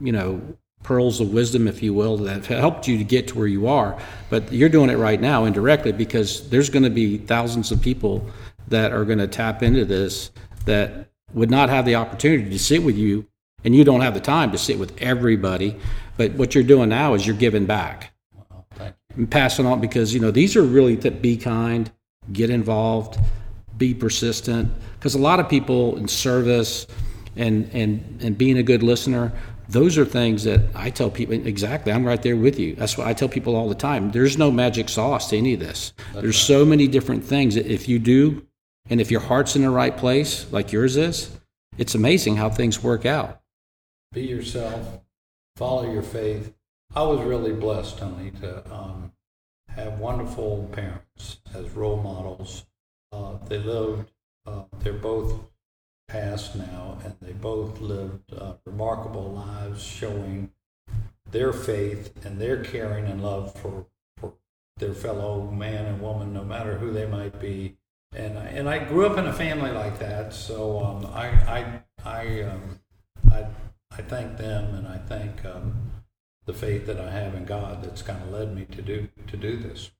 you 0.00 0.10
know, 0.10 0.40
pearls 0.82 1.20
of 1.20 1.32
wisdom, 1.32 1.68
if 1.68 1.82
you 1.82 1.92
will, 1.92 2.16
that 2.16 2.32
have 2.32 2.46
helped 2.46 2.88
you 2.88 2.96
to 2.96 3.04
get 3.04 3.28
to 3.28 3.38
where 3.38 3.46
you 3.46 3.66
are. 3.66 3.98
But 4.30 4.50
you're 4.52 4.68
doing 4.68 4.88
it 4.88 4.96
right 4.96 5.20
now 5.20 5.44
indirectly 5.44 5.92
because 5.92 6.48
there's 6.48 6.70
going 6.70 6.84
to 6.84 6.90
be 6.90 7.18
thousands 7.18 7.70
of 7.72 7.82
people 7.82 8.28
that 8.68 8.92
are 8.92 9.04
going 9.04 9.18
to 9.18 9.26
tap 9.26 9.62
into 9.62 9.84
this 9.84 10.30
that 10.64 11.08
would 11.32 11.50
not 11.50 11.68
have 11.68 11.84
the 11.84 11.94
opportunity 11.94 12.50
to 12.50 12.58
sit 12.58 12.82
with 12.82 12.96
you, 12.96 13.26
and 13.64 13.74
you 13.74 13.84
don't 13.84 14.00
have 14.00 14.14
the 14.14 14.20
time 14.20 14.52
to 14.52 14.58
sit 14.58 14.78
with 14.78 15.00
everybody. 15.00 15.76
But 16.16 16.32
what 16.32 16.54
you're 16.54 16.64
doing 16.64 16.88
now 16.88 17.14
is 17.14 17.26
you're 17.26 17.36
giving 17.36 17.66
back, 17.66 18.12
and 19.14 19.30
passing 19.30 19.66
on 19.66 19.80
because 19.80 20.14
you 20.14 20.20
know 20.20 20.30
these 20.30 20.56
are 20.56 20.62
really 20.62 20.96
to 20.98 21.10
be 21.10 21.36
kind, 21.36 21.90
get 22.32 22.50
involved, 22.50 23.18
be 23.76 23.94
persistent. 23.94 24.72
Because 24.94 25.14
a 25.14 25.18
lot 25.18 25.40
of 25.40 25.48
people 25.48 25.96
in 25.96 26.08
service 26.08 26.86
and 27.36 27.70
and 27.72 28.20
and 28.22 28.38
being 28.38 28.58
a 28.58 28.62
good 28.62 28.82
listener 28.82 29.32
those 29.68 29.98
are 29.98 30.04
things 30.04 30.44
that 30.44 30.60
I 30.74 30.90
tell 30.90 31.10
people 31.10 31.34
exactly. 31.34 31.92
I'm 31.92 32.04
right 32.04 32.22
there 32.22 32.36
with 32.36 32.58
you. 32.58 32.74
That's 32.76 32.96
what 32.96 33.06
I 33.06 33.12
tell 33.12 33.28
people 33.28 33.56
all 33.56 33.68
the 33.68 33.74
time. 33.74 34.10
There's 34.12 34.38
no 34.38 34.50
magic 34.50 34.88
sauce 34.88 35.30
to 35.30 35.38
any 35.38 35.54
of 35.54 35.60
this. 35.60 35.92
That's 35.96 36.22
There's 36.22 36.36
right. 36.36 36.58
so 36.58 36.64
many 36.64 36.86
different 36.86 37.24
things 37.24 37.56
that 37.56 37.66
if 37.66 37.88
you 37.88 37.98
do 37.98 38.45
and 38.88 39.00
if 39.00 39.10
your 39.10 39.20
heart's 39.20 39.56
in 39.56 39.62
the 39.62 39.70
right 39.70 39.96
place, 39.96 40.50
like 40.52 40.72
yours 40.72 40.96
is, 40.96 41.36
it's 41.78 41.94
amazing 41.94 42.36
how 42.36 42.48
things 42.48 42.82
work 42.82 43.04
out. 43.04 43.40
Be 44.12 44.22
yourself, 44.22 45.00
follow 45.56 45.90
your 45.90 46.02
faith. 46.02 46.54
I 46.94 47.02
was 47.02 47.20
really 47.20 47.52
blessed, 47.52 47.98
Tony, 47.98 48.30
to 48.40 48.72
um, 48.72 49.12
have 49.68 49.98
wonderful 49.98 50.70
parents 50.72 51.40
as 51.54 51.70
role 51.70 52.00
models. 52.00 52.64
Uh, 53.12 53.36
they 53.48 53.58
lived, 53.58 54.10
uh, 54.46 54.62
they're 54.78 54.92
both 54.92 55.34
passed 56.08 56.54
now, 56.54 56.98
and 57.04 57.16
they 57.20 57.32
both 57.32 57.80
lived 57.80 58.32
uh, 58.32 58.54
remarkable 58.64 59.32
lives 59.32 59.82
showing 59.82 60.50
their 61.30 61.52
faith 61.52 62.12
and 62.24 62.40
their 62.40 62.62
caring 62.62 63.06
and 63.06 63.22
love 63.22 63.52
for, 63.58 63.86
for 64.16 64.34
their 64.76 64.94
fellow 64.94 65.50
man 65.50 65.86
and 65.86 66.00
woman, 66.00 66.32
no 66.32 66.44
matter 66.44 66.78
who 66.78 66.92
they 66.92 67.06
might 67.06 67.40
be 67.40 67.76
and 68.14 68.38
I, 68.38 68.44
and 68.46 68.68
I 68.68 68.78
grew 68.78 69.06
up 69.06 69.18
in 69.18 69.26
a 69.26 69.32
family 69.32 69.70
like 69.70 69.98
that, 69.98 70.32
so 70.32 70.80
um, 70.84 71.06
I 71.06 71.26
I 71.26 71.82
I, 72.04 72.42
um, 72.42 72.80
I 73.30 73.46
I 73.90 74.02
thank 74.02 74.36
them, 74.36 74.74
and 74.74 74.86
I 74.86 74.98
thank 74.98 75.44
um, 75.44 75.90
the 76.46 76.52
faith 76.52 76.86
that 76.86 77.00
I 77.00 77.10
have 77.10 77.34
in 77.34 77.44
God 77.44 77.82
that's 77.82 78.02
kind 78.02 78.22
of 78.22 78.30
led 78.30 78.54
me 78.54 78.66
to 78.66 78.82
do 78.82 79.08
to 79.26 79.36
do 79.36 79.56
this. 79.56 79.90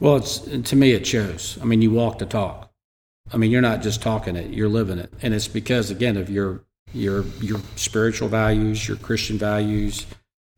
Well, 0.00 0.16
it's 0.16 0.38
to 0.38 0.76
me 0.76 0.92
it 0.92 1.06
shows. 1.06 1.58
I 1.60 1.64
mean, 1.64 1.82
you 1.82 1.90
walk 1.90 2.18
the 2.18 2.26
talk. 2.26 2.72
I 3.32 3.36
mean, 3.36 3.50
you're 3.50 3.60
not 3.60 3.82
just 3.82 4.02
talking 4.02 4.36
it; 4.36 4.50
you're 4.50 4.68
living 4.68 4.98
it, 4.98 5.12
and 5.22 5.34
it's 5.34 5.48
because 5.48 5.90
again 5.90 6.16
of 6.16 6.30
your 6.30 6.64
your 6.92 7.24
your 7.40 7.60
spiritual 7.76 8.28
values, 8.28 8.88
your 8.88 8.96
Christian 8.96 9.38
values. 9.38 10.06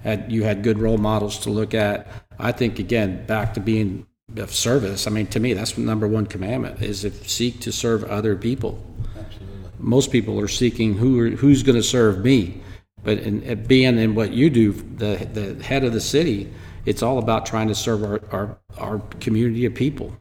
Had 0.00 0.32
you 0.32 0.42
had 0.42 0.64
good 0.64 0.78
role 0.78 0.98
models 0.98 1.38
to 1.40 1.50
look 1.50 1.74
at? 1.74 2.08
I 2.38 2.50
think 2.52 2.78
again 2.78 3.24
back 3.26 3.54
to 3.54 3.60
being 3.60 4.06
of 4.36 4.52
service. 4.52 5.06
I 5.06 5.10
mean, 5.10 5.26
to 5.28 5.40
me, 5.40 5.52
that's 5.52 5.72
the 5.72 5.82
number 5.82 6.08
one 6.08 6.26
commandment: 6.26 6.82
is 6.82 7.04
if 7.04 7.28
seek 7.28 7.60
to 7.60 7.72
serve 7.72 8.04
other 8.04 8.36
people. 8.36 8.82
Absolutely. 9.18 9.70
Most 9.78 10.10
people 10.10 10.40
are 10.40 10.48
seeking 10.48 10.94
who 10.94 11.20
are, 11.20 11.30
who's 11.30 11.62
going 11.62 11.76
to 11.76 11.82
serve 11.82 12.24
me, 12.24 12.62
but 13.02 13.18
in, 13.18 13.64
being 13.64 13.98
in 13.98 14.14
what 14.14 14.32
you 14.32 14.50
do, 14.50 14.72
the 14.72 15.28
the 15.32 15.62
head 15.62 15.84
of 15.84 15.92
the 15.92 16.00
city, 16.00 16.52
it's 16.86 17.02
all 17.02 17.18
about 17.18 17.46
trying 17.46 17.68
to 17.68 17.74
serve 17.74 18.02
our, 18.02 18.20
our, 18.30 18.58
our 18.78 18.98
community 19.20 19.64
of 19.66 19.74
people. 19.74 20.16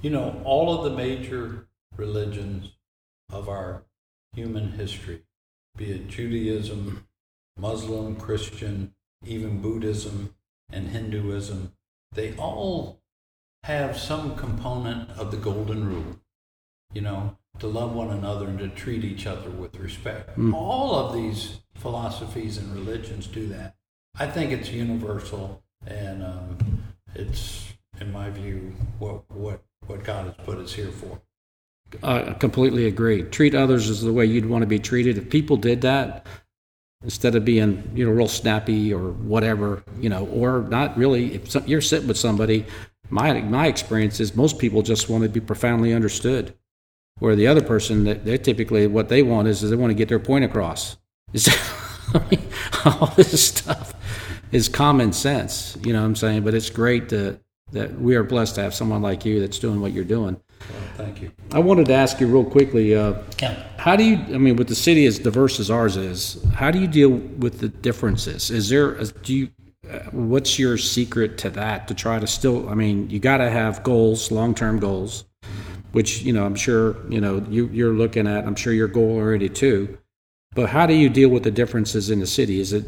You 0.00 0.10
know, 0.10 0.40
all 0.44 0.74
of 0.74 0.84
the 0.90 0.96
major 0.96 1.68
religions 1.96 2.72
of 3.30 3.48
our 3.48 3.84
human 4.32 4.72
history, 4.72 5.22
be 5.76 5.92
it 5.92 6.08
Judaism, 6.08 7.06
Muslim, 7.58 8.16
Christian, 8.16 8.94
even 9.24 9.60
Buddhism 9.60 10.34
and 10.70 10.88
Hinduism, 10.88 11.72
they 12.12 12.34
all 12.36 13.01
have 13.64 13.96
some 13.96 14.34
component 14.34 15.10
of 15.10 15.30
the 15.30 15.36
golden 15.36 15.88
rule, 15.88 16.18
you 16.92 17.00
know, 17.00 17.36
to 17.58 17.66
love 17.66 17.92
one 17.94 18.10
another 18.10 18.46
and 18.46 18.58
to 18.58 18.68
treat 18.68 19.04
each 19.04 19.26
other 19.26 19.50
with 19.50 19.78
respect. 19.78 20.36
Mm. 20.36 20.52
All 20.52 20.94
of 20.94 21.14
these 21.14 21.60
philosophies 21.74 22.58
and 22.58 22.72
religions 22.74 23.26
do 23.26 23.46
that. 23.48 23.76
I 24.18 24.26
think 24.26 24.50
it's 24.52 24.70
universal, 24.70 25.62
and 25.86 26.22
um, 26.22 26.58
it's, 27.14 27.72
in 28.00 28.12
my 28.12 28.30
view, 28.30 28.74
what 28.98 29.30
what 29.30 29.62
what 29.86 30.04
God 30.04 30.26
has 30.26 30.34
put 30.44 30.58
us 30.58 30.72
here 30.74 30.90
for. 30.90 31.20
I 32.02 32.32
completely 32.34 32.86
agree. 32.86 33.22
Treat 33.22 33.54
others 33.54 33.90
as 33.90 34.02
the 34.02 34.12
way 34.12 34.26
you'd 34.26 34.46
want 34.46 34.62
to 34.62 34.66
be 34.66 34.78
treated. 34.78 35.18
If 35.18 35.30
people 35.30 35.56
did 35.56 35.82
that, 35.82 36.26
instead 37.02 37.34
of 37.34 37.44
being 37.44 37.90
you 37.94 38.04
know 38.04 38.12
real 38.12 38.28
snappy 38.28 38.92
or 38.92 39.12
whatever, 39.12 39.82
you 39.98 40.08
know, 40.08 40.26
or 40.26 40.62
not 40.68 40.96
really, 40.96 41.34
if 41.34 41.54
you're 41.66 41.80
sitting 41.80 42.08
with 42.08 42.18
somebody 42.18 42.66
my 43.12 43.40
my 43.42 43.66
experience 43.66 44.18
is 44.20 44.34
most 44.34 44.58
people 44.58 44.82
just 44.82 45.08
want 45.08 45.22
to 45.22 45.28
be 45.28 45.40
profoundly 45.40 45.92
understood 45.92 46.54
where 47.18 47.36
the 47.36 47.46
other 47.46 47.60
person 47.60 48.04
that 48.04 48.24
they 48.24 48.38
typically 48.38 48.86
what 48.86 49.08
they 49.08 49.22
want 49.22 49.46
is, 49.46 49.62
is 49.62 49.70
they 49.70 49.76
want 49.76 49.90
to 49.90 49.94
get 49.94 50.08
their 50.08 50.18
point 50.18 50.44
across. 50.44 50.96
All 52.84 53.12
this 53.16 53.48
stuff 53.48 53.94
is 54.50 54.68
common 54.68 55.12
sense 55.12 55.78
you 55.82 55.92
know 55.92 56.00
what 56.00 56.06
i'm 56.06 56.16
saying? 56.16 56.42
But 56.42 56.54
it's 56.54 56.68
great 56.68 57.08
to, 57.10 57.38
that 57.72 57.98
we 57.98 58.16
are 58.16 58.22
blessed 58.22 58.56
to 58.56 58.62
have 58.62 58.74
someone 58.74 59.00
like 59.00 59.24
you 59.24 59.40
that's 59.40 59.58
doing 59.58 59.80
what 59.80 59.92
you're 59.92 60.04
doing. 60.04 60.38
Well, 60.60 60.82
thank 60.96 61.22
you. 61.22 61.30
I 61.52 61.58
wanted 61.58 61.86
to 61.86 61.94
ask 61.94 62.20
you 62.20 62.26
real 62.26 62.44
quickly 62.44 62.94
uh, 62.94 63.14
how 63.76 63.94
do 63.96 64.04
you 64.04 64.16
i 64.34 64.38
mean 64.38 64.56
with 64.56 64.68
the 64.68 64.74
city 64.74 65.06
as 65.06 65.18
diverse 65.18 65.60
as 65.60 65.70
ours 65.70 65.96
is 65.96 66.42
how 66.54 66.70
do 66.70 66.78
you 66.78 66.86
deal 66.86 67.10
with 67.10 67.60
the 67.60 67.68
differences? 67.68 68.50
Is 68.50 68.68
there 68.68 68.94
a, 68.94 69.04
do 69.06 69.34
you 69.34 69.48
what's 70.12 70.58
your 70.58 70.78
secret 70.78 71.38
to 71.38 71.50
that 71.50 71.88
to 71.88 71.94
try 71.94 72.18
to 72.18 72.26
still 72.26 72.68
i 72.68 72.74
mean 72.74 73.10
you 73.10 73.18
got 73.18 73.38
to 73.38 73.50
have 73.50 73.82
goals 73.82 74.30
long-term 74.30 74.78
goals 74.78 75.24
which 75.90 76.22
you 76.22 76.32
know 76.32 76.46
i'm 76.46 76.54
sure 76.54 76.96
you 77.10 77.20
know 77.20 77.44
you, 77.50 77.68
you're 77.72 77.92
looking 77.92 78.26
at 78.26 78.46
i'm 78.46 78.54
sure 78.54 78.72
your 78.72 78.88
goal 78.88 79.16
already 79.16 79.48
too. 79.48 79.98
But 80.54 80.68
how 80.68 80.86
do 80.86 80.94
you 80.94 81.08
deal 81.08 81.30
with 81.30 81.44
the 81.44 81.50
differences 81.50 82.10
in 82.10 82.20
the 82.20 82.26
city? 82.26 82.60
Is 82.60 82.72
it 82.72 82.84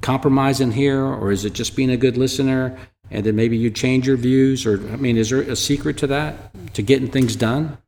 compromising 0.00 0.72
here 0.72 1.04
or 1.04 1.30
is 1.30 1.44
it 1.44 1.52
just 1.52 1.76
being 1.76 1.90
a 1.90 1.96
good 1.96 2.16
listener 2.16 2.76
and 3.10 3.24
then 3.24 3.36
maybe 3.36 3.56
you 3.56 3.70
change 3.70 4.06
your 4.06 4.16
views 4.16 4.64
or 4.64 4.76
i 4.92 4.96
mean 4.96 5.18
is 5.18 5.28
there 5.28 5.42
a 5.42 5.56
secret 5.56 5.98
to 5.98 6.06
that 6.06 6.34
to 6.74 6.82
getting 6.82 7.10
things 7.10 7.36
done? 7.36 7.78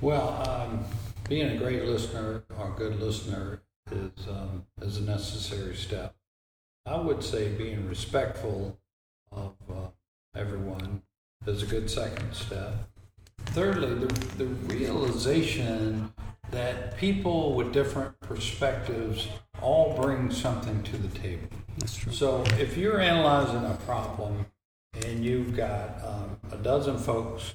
Well, 0.00 0.44
um, 0.48 0.84
being 1.28 1.50
a 1.50 1.56
great 1.56 1.84
listener 1.84 2.42
or 2.58 2.68
a 2.68 2.72
good 2.72 3.00
listener 3.00 3.62
is, 3.92 4.28
um, 4.28 4.64
is 4.82 4.96
a 4.96 5.02
necessary 5.02 5.76
step. 5.76 6.14
I 6.90 6.98
would 6.98 7.22
say 7.22 7.48
being 7.50 7.88
respectful 7.88 8.76
of 9.30 9.54
uh, 9.70 9.90
everyone 10.34 11.02
is 11.46 11.62
a 11.62 11.66
good 11.66 11.88
second 11.88 12.34
step. 12.34 12.74
Thirdly, 13.46 13.94
the, 13.94 14.12
the 14.38 14.46
realization 14.46 16.12
that 16.50 16.96
people 16.96 17.54
with 17.54 17.72
different 17.72 18.18
perspectives 18.18 19.28
all 19.62 19.96
bring 20.02 20.32
something 20.32 20.82
to 20.82 20.96
the 20.96 21.16
table. 21.16 21.46
that's 21.78 21.94
true 21.94 22.12
So 22.12 22.42
if 22.58 22.76
you're 22.76 22.98
analyzing 22.98 23.64
a 23.70 23.78
problem 23.86 24.46
and 25.06 25.24
you've 25.24 25.56
got 25.56 26.02
um, 26.04 26.38
a 26.50 26.56
dozen 26.56 26.98
folks 26.98 27.54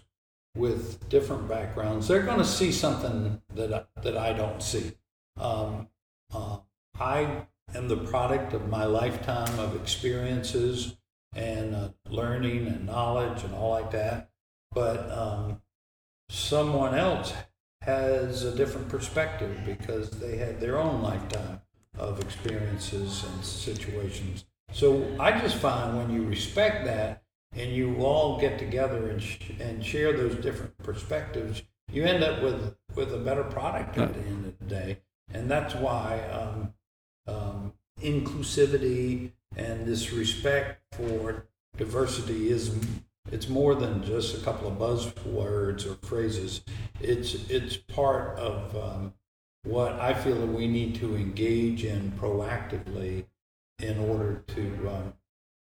with 0.55 1.09
different 1.09 1.49
backgrounds, 1.49 2.07
they're 2.07 2.23
going 2.23 2.37
to 2.37 2.45
see 2.45 2.71
something 2.71 3.41
that 3.53 3.73
I, 3.73 4.01
that 4.01 4.15
I 4.15 4.31
don't 4.31 4.63
see. 4.63 4.93
Um, 5.37 5.89
uh, 6.33 6.59
I 6.97 7.47
am 7.73 7.87
the 7.87 7.97
product 7.97 8.53
of 8.53 8.69
my 8.69 8.85
lifetime 8.85 9.59
of 9.59 9.75
experiences 9.75 10.95
and 11.35 11.75
uh, 11.75 11.89
learning 12.09 12.67
and 12.67 12.85
knowledge 12.85 13.43
and 13.43 13.53
all 13.53 13.71
like 13.71 13.91
that. 13.91 14.29
But 14.71 15.11
um, 15.11 15.61
someone 16.29 16.95
else 16.95 17.33
has 17.81 18.43
a 18.43 18.55
different 18.55 18.89
perspective 18.89 19.59
because 19.65 20.09
they 20.09 20.37
had 20.37 20.59
their 20.59 20.79
own 20.79 21.01
lifetime 21.01 21.61
of 21.97 22.19
experiences 22.19 23.23
and 23.23 23.45
situations. 23.45 24.45
So 24.71 25.15
I 25.19 25.39
just 25.39 25.57
find 25.57 25.97
when 25.97 26.09
you 26.09 26.23
respect 26.23 26.85
that 26.85 27.23
and 27.53 27.71
you 27.71 27.95
all 27.97 28.39
get 28.39 28.59
together 28.59 29.09
and, 29.09 29.21
sh- 29.21 29.51
and 29.59 29.85
share 29.85 30.11
those 30.11 30.35
different 30.35 30.77
perspectives, 30.79 31.63
you 31.91 32.03
end 32.03 32.23
up 32.23 32.41
with, 32.41 32.75
with 32.95 33.13
a 33.13 33.17
better 33.17 33.43
product 33.43 33.97
at 33.97 34.13
the 34.13 34.19
end 34.21 34.45
of 34.45 34.59
the 34.59 34.65
day. 34.65 34.97
And 35.33 35.49
that's 35.49 35.75
why 35.75 36.19
um, 36.31 36.73
um, 37.27 37.73
inclusivity 38.01 39.31
and 39.55 39.85
this 39.85 40.11
respect 40.11 40.81
for 40.95 41.45
diversity 41.77 42.49
is 42.49 42.75
it's 43.31 43.49
more 43.49 43.73
than 43.73 44.03
just 44.03 44.37
a 44.37 44.41
couple 44.41 44.67
of 44.67 44.77
buzzwords 44.77 45.89
or 45.89 45.95
phrases. 46.05 46.61
It's 46.99 47.33
it's 47.49 47.75
part 47.77 48.37
of 48.37 48.75
um, 48.75 49.13
what 49.63 49.93
I 49.93 50.13
feel 50.13 50.35
that 50.35 50.47
we 50.47 50.67
need 50.67 50.95
to 50.95 51.15
engage 51.15 51.83
in 51.83 52.11
proactively 52.19 53.25
in 53.79 53.97
order 53.97 54.43
to 54.47 54.89
um, 54.89 55.13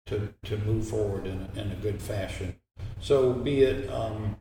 to 0.06 0.34
to 0.44 0.58
move 0.58 0.88
forward 0.88 1.26
in 1.26 1.48
a, 1.54 1.60
in 1.60 1.70
a 1.70 1.76
good 1.76 2.02
fashion. 2.02 2.56
So 3.00 3.32
be 3.32 3.62
it 3.62 3.88
um, 3.90 4.36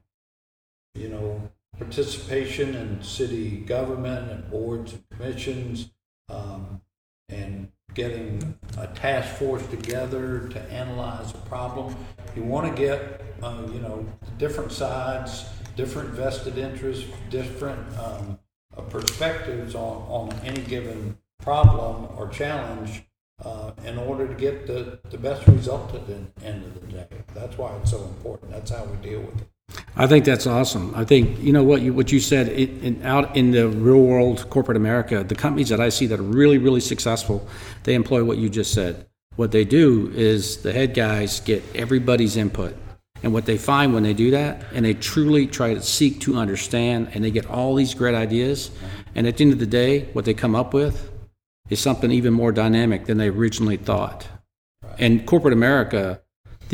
you 0.96 1.10
know 1.10 1.52
participation 1.78 2.76
in 2.76 3.04
city 3.04 3.58
government 3.58 4.32
and 4.32 4.50
boards 4.50 4.94
and 4.94 5.04
commissions, 5.12 5.92
um, 6.30 6.82
and 7.34 7.72
getting 7.94 8.58
a 8.78 8.88
task 8.88 9.36
force 9.36 9.66
together 9.68 10.48
to 10.50 10.60
analyze 10.72 11.32
a 11.34 11.38
problem. 11.50 11.96
You 12.36 12.44
want 12.44 12.74
to 12.74 12.82
get 12.82 13.22
uh, 13.42 13.68
you 13.72 13.80
know 13.80 14.06
different 14.38 14.72
sides, 14.72 15.46
different 15.76 16.10
vested 16.10 16.58
interests, 16.58 17.06
different 17.30 17.82
um, 18.00 18.40
uh, 18.76 18.82
perspectives 18.82 19.76
on, 19.76 20.02
on 20.10 20.40
any 20.44 20.62
given 20.62 21.18
problem 21.40 22.08
or 22.18 22.30
challenge 22.30 23.04
uh, 23.44 23.72
in 23.86 23.98
order 23.98 24.28
to 24.28 24.34
get 24.34 24.66
the, 24.66 25.00
the 25.10 25.18
best 25.18 25.46
result 25.48 25.94
at 25.94 26.08
the 26.08 26.16
end 26.46 26.64
of 26.64 26.74
the 26.80 26.88
day. 26.88 27.08
That's 27.34 27.58
why 27.58 27.76
it's 27.78 27.92
so 27.92 28.04
important. 28.04 28.52
That's 28.52 28.72
how 28.72 28.86
we 28.86 28.98
deal 28.98 29.22
with 29.22 29.42
it. 29.42 29.48
I 29.96 30.08
think 30.08 30.26
that's 30.26 30.48
awesome. 30.48 30.94
I 30.96 31.06
think 31.06 31.40
you 31.40 31.54
know 31.54 31.64
what 31.64 31.82
you 31.82 31.94
what 31.94 32.12
you 32.12 32.20
said 32.20 32.50
in, 32.50 32.80
in, 32.82 33.06
out 33.06 33.36
in 33.38 33.52
the 33.52 33.68
real 33.68 34.02
world, 34.02 34.50
corporate 34.50 34.78
America, 34.78 35.24
the 35.24 35.36
companies 35.36 35.70
that 35.70 35.80
I 35.80 35.90
see 35.90 36.08
that 36.08 36.20
are 36.20 36.24
really 36.24 36.58
really 36.58 36.82
successful, 36.82 37.48
they 37.84 37.94
employ 37.94 38.24
what 38.24 38.38
you 38.38 38.50
just 38.50 38.74
said. 38.74 39.06
What 39.36 39.52
they 39.52 39.66
do 39.66 40.12
is 40.16 40.58
the 40.58 40.74
head 40.74 40.94
guys 40.94 41.40
get 41.40 41.64
everybody's 41.76 42.38
input, 42.38 42.76
and 43.22 43.34
what 43.34 43.46
they 43.46 43.58
find 43.58 43.94
when 43.94 44.04
they 44.04 44.14
do 44.14 44.32
that, 44.32 44.64
and 44.74 44.84
they 44.84 44.96
truly 44.96 45.46
try 45.46 45.74
to 45.74 45.82
seek 45.82 46.20
to 46.22 46.38
understand, 46.38 47.10
and 47.14 47.24
they 47.24 47.32
get 47.32 47.46
all 47.48 47.76
these 47.76 47.94
great 47.94 48.16
ideas, 48.16 48.72
and 49.16 49.28
at 49.28 49.38
the 49.38 49.44
end 49.44 49.54
of 49.54 49.60
the 49.60 49.68
day, 49.68 50.06
what 50.14 50.26
they 50.26 50.34
come 50.34 50.56
up 50.56 50.74
with 50.74 51.12
is 51.70 51.80
something 51.80 52.12
even 52.12 52.34
more 52.34 52.52
dynamic 52.52 53.06
than 53.06 53.18
they 53.18 53.30
originally 53.30 53.78
thought. 53.78 54.28
And 54.98 55.26
corporate 55.26 55.54
America 55.54 56.22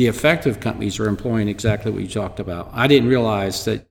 the 0.00 0.06
effective 0.06 0.60
companies 0.60 0.98
are 0.98 1.08
employing 1.08 1.46
exactly 1.46 1.92
what 1.92 2.00
you 2.00 2.08
talked 2.08 2.40
about. 2.40 2.70
I 2.72 2.86
didn't 2.86 3.10
realize 3.10 3.66
that 3.66 3.86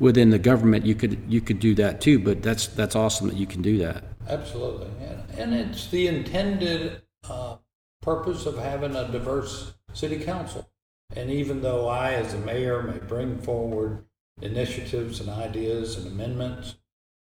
within 0.00 0.30
the 0.30 0.40
government 0.40 0.84
you 0.84 0.96
could 0.96 1.22
you 1.28 1.40
could 1.40 1.60
do 1.60 1.72
that 1.76 2.00
too, 2.00 2.18
but 2.18 2.42
that's 2.42 2.66
that's 2.66 2.96
awesome 2.96 3.28
that 3.28 3.36
you 3.36 3.46
can 3.46 3.62
do 3.62 3.78
that. 3.78 4.02
Absolutely, 4.28 4.88
and, 5.06 5.38
and 5.38 5.54
it's 5.54 5.86
the 5.86 6.08
intended 6.08 7.00
uh, 7.30 7.58
purpose 8.02 8.44
of 8.44 8.58
having 8.58 8.96
a 8.96 9.06
diverse 9.06 9.74
city 9.92 10.18
council. 10.18 10.68
And 11.14 11.30
even 11.30 11.62
though 11.62 11.86
I, 11.86 12.14
as 12.14 12.34
a 12.34 12.38
mayor, 12.38 12.82
may 12.82 12.98
bring 12.98 13.38
forward 13.38 14.04
initiatives 14.42 15.20
and 15.20 15.30
ideas 15.30 15.96
and 15.96 16.08
amendments, 16.08 16.74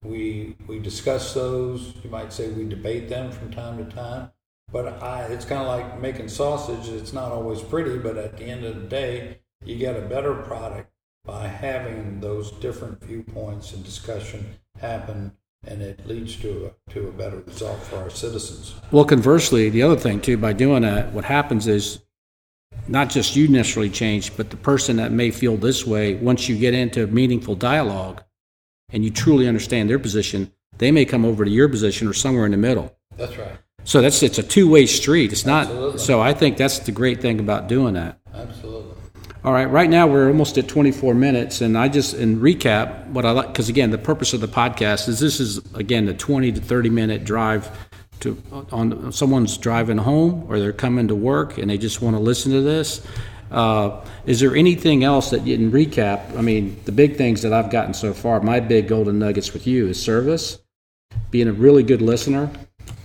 we 0.04 0.56
we 0.68 0.78
discuss 0.78 1.34
those. 1.34 1.96
You 2.04 2.12
might 2.12 2.32
say 2.32 2.50
we 2.50 2.66
debate 2.70 3.10
them 3.10 3.32
from 3.32 3.50
time 3.50 3.84
to 3.84 3.86
time. 3.86 4.30
But 4.74 5.04
I, 5.04 5.26
it's 5.26 5.46
kind 5.46 5.62
of 5.62 5.68
like 5.68 6.02
making 6.02 6.30
sausage. 6.30 6.90
It's 6.90 7.14
not 7.14 7.32
always 7.32 7.62
pretty, 7.62 8.00
but 8.00 8.18
at 8.18 8.38
the 8.38 8.46
end 8.46 8.66
of 8.66 8.76
the 8.76 8.88
day, 8.88 9.38
you 9.64 9.78
get 9.78 9.96
a 9.96 10.02
better 10.02 10.34
product 10.34 10.92
by 11.24 11.48
having 11.48 12.20
those 12.20 12.52
different 12.54 13.02
viewpoints 13.02 13.72
and 13.72 13.84
discussion 13.86 14.58
happen, 14.82 15.32
and 15.66 15.84
it 15.84 16.08
leads 16.08 16.36
to 16.38 16.66
a, 16.66 16.92
to 16.92 17.08
a 17.08 17.12
better 17.12 17.38
result 17.42 17.82
for 17.84 17.98
our 17.98 18.10
citizens. 18.10 18.74
Well, 18.92 19.06
conversely, 19.06 19.70
the 19.70 19.84
other 19.84 19.96
thing 19.96 20.20
too, 20.20 20.38
by 20.38 20.54
doing 20.54 20.82
that, 20.82 21.14
what 21.14 21.26
happens 21.26 21.68
is 21.68 22.00
not 22.88 23.12
just 23.12 23.36
you 23.36 23.48
necessarily 23.48 23.92
change, 23.92 24.36
but 24.36 24.50
the 24.50 24.58
person 24.58 24.98
that 24.98 25.12
may 25.12 25.30
feel 25.30 25.56
this 25.56 25.86
way, 25.86 26.16
once 26.16 26.50
you 26.50 26.58
get 26.58 26.74
into 26.74 27.06
meaningful 27.06 27.56
dialogue 27.56 28.24
and 28.90 29.06
you 29.06 29.12
truly 29.12 29.48
understand 29.48 29.88
their 29.88 30.00
position, 30.00 30.52
they 30.80 30.92
may 30.92 31.06
come 31.06 31.26
over 31.26 31.46
to 31.46 31.52
your 31.52 31.70
position 31.70 32.08
or 32.08 32.14
somewhere 32.14 32.46
in 32.46 32.52
the 32.52 32.58
middle. 32.58 32.98
That's 33.16 33.38
right. 33.38 33.58
So 33.86 34.02
that's 34.02 34.24
it's 34.24 34.38
a 34.38 34.44
two 34.44 34.70
way 34.70 34.86
street. 34.86 35.32
It's 35.32 35.46
not. 35.46 35.68
Absolutely. 35.68 36.00
So 36.00 36.22
I 36.22 36.34
think 36.34 36.58
that's 36.58 36.80
the 36.80 36.92
great 36.92 37.22
thing 37.22 37.40
about 37.40 37.68
doing 37.68 37.96
that. 37.96 38.20
Absolutely. 38.34 38.94
All 39.44 39.52
right, 39.52 39.70
right 39.70 39.90
now 39.90 40.08
we're 40.08 40.28
almost 40.28 40.58
at 40.58 40.70
24 40.70 41.14
minutes, 41.16 41.60
and 41.60 41.78
I 41.78 41.90
just 41.90 42.14
in 42.14 42.40
recap 42.40 43.08
what 43.08 43.26
I 43.26 43.32
like 43.32 43.48
because 43.48 43.68
again 43.68 43.92
the 43.92 43.98
purpose 43.98 44.32
of 44.34 44.40
the 44.40 44.48
podcast 44.48 45.10
is 45.10 45.20
this 45.20 45.42
is 45.42 45.58
again 45.74 46.06
the 46.06 46.14
20 46.14 46.54
to 46.54 46.62
30 46.62 46.90
minute 46.90 47.26
drive 47.26 47.70
to 48.22 48.42
on 48.72 49.12
someone's 49.12 49.58
driving 49.58 49.98
home 49.98 50.46
or 50.48 50.60
they're 50.60 50.72
coming 50.72 51.10
to 51.10 51.16
work 51.16 51.58
and 51.58 51.70
they 51.70 51.78
just 51.78 52.02
want 52.02 52.16
to 52.16 52.22
listen 52.22 52.54
to 52.54 52.62
this. 52.62 53.06
Uh, 53.52 54.04
is 54.26 54.40
there 54.40 54.56
anything 54.56 55.04
else 55.04 55.30
that 55.30 55.46
you 55.46 55.54
in 55.56 55.72
recap? 55.72 56.36
I 56.38 56.42
mean, 56.42 56.80
the 56.86 56.92
big 56.92 57.18
things 57.18 57.42
that 57.42 57.52
I've 57.54 57.70
gotten 57.70 57.94
so 57.94 58.14
far, 58.14 58.40
my 58.40 58.60
big 58.62 58.88
golden 58.88 59.20
nuggets 59.20 59.54
with 59.54 59.68
you 59.68 59.90
is 59.90 60.02
service, 60.02 60.58
being 61.30 61.48
a 61.48 61.54
really 61.54 61.84
good 61.84 62.02
listener, 62.02 62.50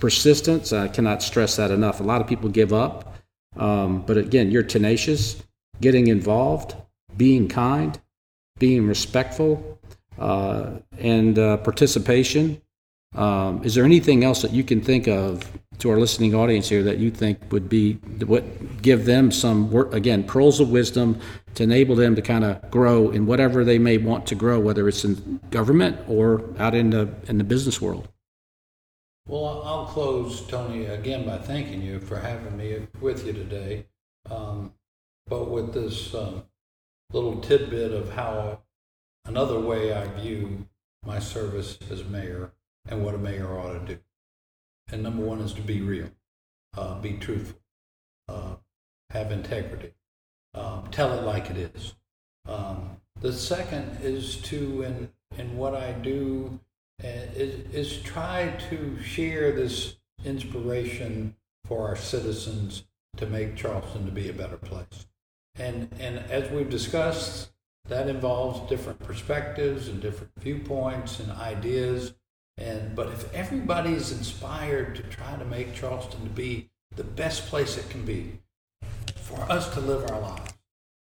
persistence. 0.00 0.72
I 0.72 0.88
cannot 0.88 1.22
stress 1.22 1.56
that 1.56 1.70
enough. 1.70 2.00
A 2.00 2.04
lot 2.04 2.20
of 2.20 2.26
people 2.26 2.48
give 2.48 2.72
up, 2.72 3.14
um, 3.56 4.02
but 4.02 4.16
again, 4.16 4.50
you're 4.50 4.62
tenacious, 4.62 5.42
getting 5.80 6.08
involved, 6.08 6.74
being 7.16 7.48
kind, 7.48 7.98
being 8.58 8.86
respectful, 8.86 9.78
uh, 10.18 10.70
and 10.98 11.38
uh, 11.38 11.56
participation. 11.58 12.60
Um, 13.14 13.64
is 13.64 13.74
there 13.74 13.84
anything 13.84 14.24
else 14.24 14.42
that 14.42 14.52
you 14.52 14.62
can 14.62 14.80
think 14.80 15.08
of 15.08 15.50
to 15.78 15.90
our 15.90 15.98
listening 15.98 16.34
audience 16.34 16.68
here 16.68 16.82
that 16.82 16.98
you 16.98 17.10
think 17.10 17.38
would 17.52 17.68
be 17.68 17.94
what 18.26 18.82
give 18.82 19.06
them 19.06 19.30
some 19.30 19.70
work 19.70 19.94
again 19.94 20.24
pearls 20.24 20.60
of 20.60 20.70
wisdom 20.70 21.18
to 21.54 21.62
enable 21.62 21.94
them 21.94 22.14
to 22.16 22.22
kind 22.22 22.44
of 22.44 22.70
grow 22.70 23.10
in 23.10 23.26
whatever 23.26 23.64
they 23.64 23.78
may 23.78 23.96
want 23.96 24.26
to 24.26 24.34
grow, 24.34 24.60
whether 24.60 24.88
it's 24.88 25.04
in 25.04 25.40
government 25.50 25.96
or 26.08 26.44
out 26.58 26.74
in 26.74 26.90
the 26.90 27.08
in 27.28 27.38
the 27.38 27.44
business 27.44 27.80
world? 27.80 28.08
Well, 29.28 29.62
I'll 29.62 29.84
close, 29.84 30.40
Tony, 30.46 30.86
again 30.86 31.26
by 31.26 31.36
thanking 31.36 31.82
you 31.82 32.00
for 32.00 32.18
having 32.18 32.56
me 32.56 32.86
with 32.98 33.26
you 33.26 33.34
today. 33.34 33.84
Um, 34.30 34.72
but 35.26 35.50
with 35.50 35.74
this 35.74 36.14
um, 36.14 36.44
little 37.12 37.38
tidbit 37.38 37.92
of 37.92 38.10
how 38.14 38.62
another 39.26 39.60
way 39.60 39.92
I 39.92 40.06
view 40.06 40.66
my 41.04 41.18
service 41.18 41.78
as 41.90 42.06
mayor 42.06 42.52
and 42.88 43.04
what 43.04 43.14
a 43.14 43.18
mayor 43.18 43.58
ought 43.58 43.74
to 43.74 43.96
do. 43.96 43.98
And 44.90 45.02
number 45.02 45.22
one 45.22 45.40
is 45.40 45.52
to 45.52 45.60
be 45.60 45.82
real, 45.82 46.10
uh, 46.74 46.98
be 46.98 47.18
truthful. 47.18 47.60
have 49.10 49.30
integrity, 49.30 49.92
um, 50.54 50.88
tell 50.90 51.12
it 51.12 51.22
like 51.22 51.50
it 51.50 51.70
is. 51.74 51.92
Um, 52.46 52.96
the 53.20 53.34
second 53.34 53.98
is 54.00 54.38
to, 54.44 54.82
in, 54.84 55.10
in 55.36 55.58
what 55.58 55.74
I 55.74 55.92
do, 55.92 56.60
uh, 57.02 57.08
is, 57.36 57.74
is 57.74 58.02
try 58.02 58.54
to 58.70 59.00
share 59.02 59.52
this 59.52 59.96
inspiration 60.24 61.36
for 61.64 61.88
our 61.88 61.96
citizens 61.96 62.84
to 63.16 63.26
make 63.26 63.56
Charleston 63.56 64.04
to 64.06 64.12
be 64.12 64.28
a 64.28 64.32
better 64.32 64.56
place. 64.56 65.06
And, 65.56 65.90
and 65.98 66.18
as 66.30 66.50
we've 66.50 66.70
discussed, 66.70 67.50
that 67.88 68.08
involves 68.08 68.68
different 68.68 68.98
perspectives 69.00 69.88
and 69.88 70.00
different 70.00 70.32
viewpoints 70.38 71.20
and 71.20 71.30
ideas. 71.32 72.14
And, 72.56 72.94
but 72.94 73.08
if 73.08 73.32
everybody's 73.32 74.12
inspired 74.12 74.96
to 74.96 75.02
try 75.04 75.36
to 75.36 75.44
make 75.44 75.74
Charleston 75.74 76.22
to 76.22 76.30
be 76.30 76.70
the 76.96 77.04
best 77.04 77.46
place 77.46 77.76
it 77.76 77.88
can 77.90 78.04
be 78.04 78.40
for 79.14 79.40
us 79.50 79.72
to 79.74 79.80
live 79.80 80.10
our 80.10 80.20
lives, 80.20 80.52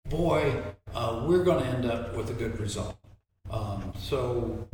boy, 0.08 0.62
uh, 0.94 1.24
we're 1.26 1.44
going 1.44 1.62
to 1.64 1.70
end 1.70 1.86
up 1.86 2.16
with 2.16 2.30
a 2.30 2.34
good 2.34 2.58
result. 2.58 2.96
Um, 3.50 3.92
so 3.98 4.68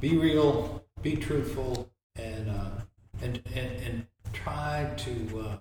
be 0.00 0.16
real, 0.16 0.84
be 1.02 1.16
truthful, 1.16 1.90
and, 2.16 2.50
uh, 2.50 2.70
and, 3.22 3.40
and, 3.54 3.70
and 3.82 4.06
try 4.32 4.90
to 4.96 5.58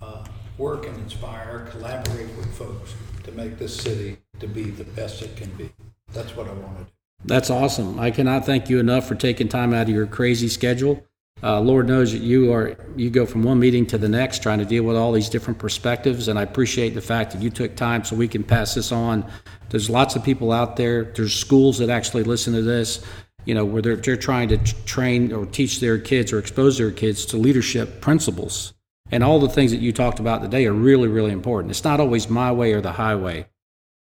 uh, 0.00 0.04
uh, 0.04 0.24
work 0.56 0.86
and 0.86 0.96
inspire, 0.98 1.66
collaborate 1.70 2.34
with 2.36 2.52
folks 2.54 2.94
to 3.24 3.32
make 3.32 3.58
this 3.58 3.76
city 3.76 4.18
to 4.40 4.46
be 4.46 4.64
the 4.64 4.84
best 4.84 5.22
it 5.22 5.36
can 5.36 5.50
be. 5.50 5.70
That's 6.12 6.34
what 6.36 6.48
I 6.48 6.52
want 6.52 6.78
to 6.78 6.84
do. 6.84 6.90
That's 7.24 7.50
awesome. 7.50 7.98
I 7.98 8.10
cannot 8.10 8.46
thank 8.46 8.68
you 8.68 8.78
enough 8.78 9.06
for 9.06 9.14
taking 9.14 9.48
time 9.48 9.74
out 9.74 9.82
of 9.82 9.94
your 9.94 10.06
crazy 10.06 10.48
schedule. 10.48 11.04
Uh, 11.42 11.60
Lord 11.60 11.86
knows 11.86 12.12
that 12.12 12.18
you 12.18 12.52
are 12.52 12.76
you 12.96 13.10
go 13.10 13.24
from 13.24 13.44
one 13.44 13.60
meeting 13.60 13.86
to 13.86 13.98
the 13.98 14.08
next 14.08 14.42
trying 14.42 14.58
to 14.58 14.64
deal 14.64 14.82
with 14.82 14.96
all 14.96 15.12
these 15.12 15.28
different 15.28 15.58
perspectives, 15.58 16.26
and 16.26 16.36
I 16.38 16.42
appreciate 16.42 16.94
the 16.94 17.00
fact 17.00 17.32
that 17.32 17.40
you 17.40 17.50
took 17.50 17.76
time 17.76 18.02
so 18.02 18.16
we 18.16 18.26
can 18.26 18.42
pass 18.42 18.74
this 18.74 18.90
on. 18.90 19.24
There's 19.68 19.88
lots 19.88 20.16
of 20.16 20.24
people 20.24 20.50
out 20.50 20.76
there. 20.76 21.04
There's 21.04 21.34
schools 21.34 21.78
that 21.78 21.90
actually 21.90 22.24
listen 22.24 22.54
to 22.54 22.62
this. 22.62 23.04
You 23.48 23.54
know, 23.54 23.64
where 23.64 23.80
they're 23.80 23.96
they're 23.96 24.18
trying 24.18 24.50
to 24.50 24.58
train 24.84 25.32
or 25.32 25.46
teach 25.46 25.80
their 25.80 25.98
kids 25.98 26.34
or 26.34 26.38
expose 26.38 26.76
their 26.76 26.90
kids 26.90 27.24
to 27.26 27.38
leadership 27.38 28.02
principles, 28.02 28.74
and 29.10 29.24
all 29.24 29.40
the 29.40 29.48
things 29.48 29.70
that 29.70 29.80
you 29.80 29.90
talked 29.90 30.20
about 30.20 30.42
today 30.42 30.66
are 30.66 30.74
really 30.74 31.08
really 31.08 31.32
important. 31.32 31.70
It's 31.70 31.82
not 31.82 31.98
always 31.98 32.28
my 32.28 32.52
way 32.52 32.74
or 32.74 32.82
the 32.82 32.92
highway. 32.92 33.46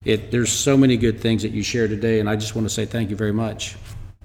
It 0.04 0.32
there's 0.32 0.50
so 0.50 0.76
many 0.76 0.96
good 0.96 1.20
things 1.20 1.42
that 1.42 1.52
you 1.52 1.62
shared 1.62 1.90
today, 1.90 2.18
and 2.18 2.28
I 2.28 2.34
just 2.34 2.56
want 2.56 2.66
to 2.66 2.74
say 2.74 2.86
thank 2.86 3.08
you 3.08 3.14
very 3.14 3.32
much. 3.32 3.76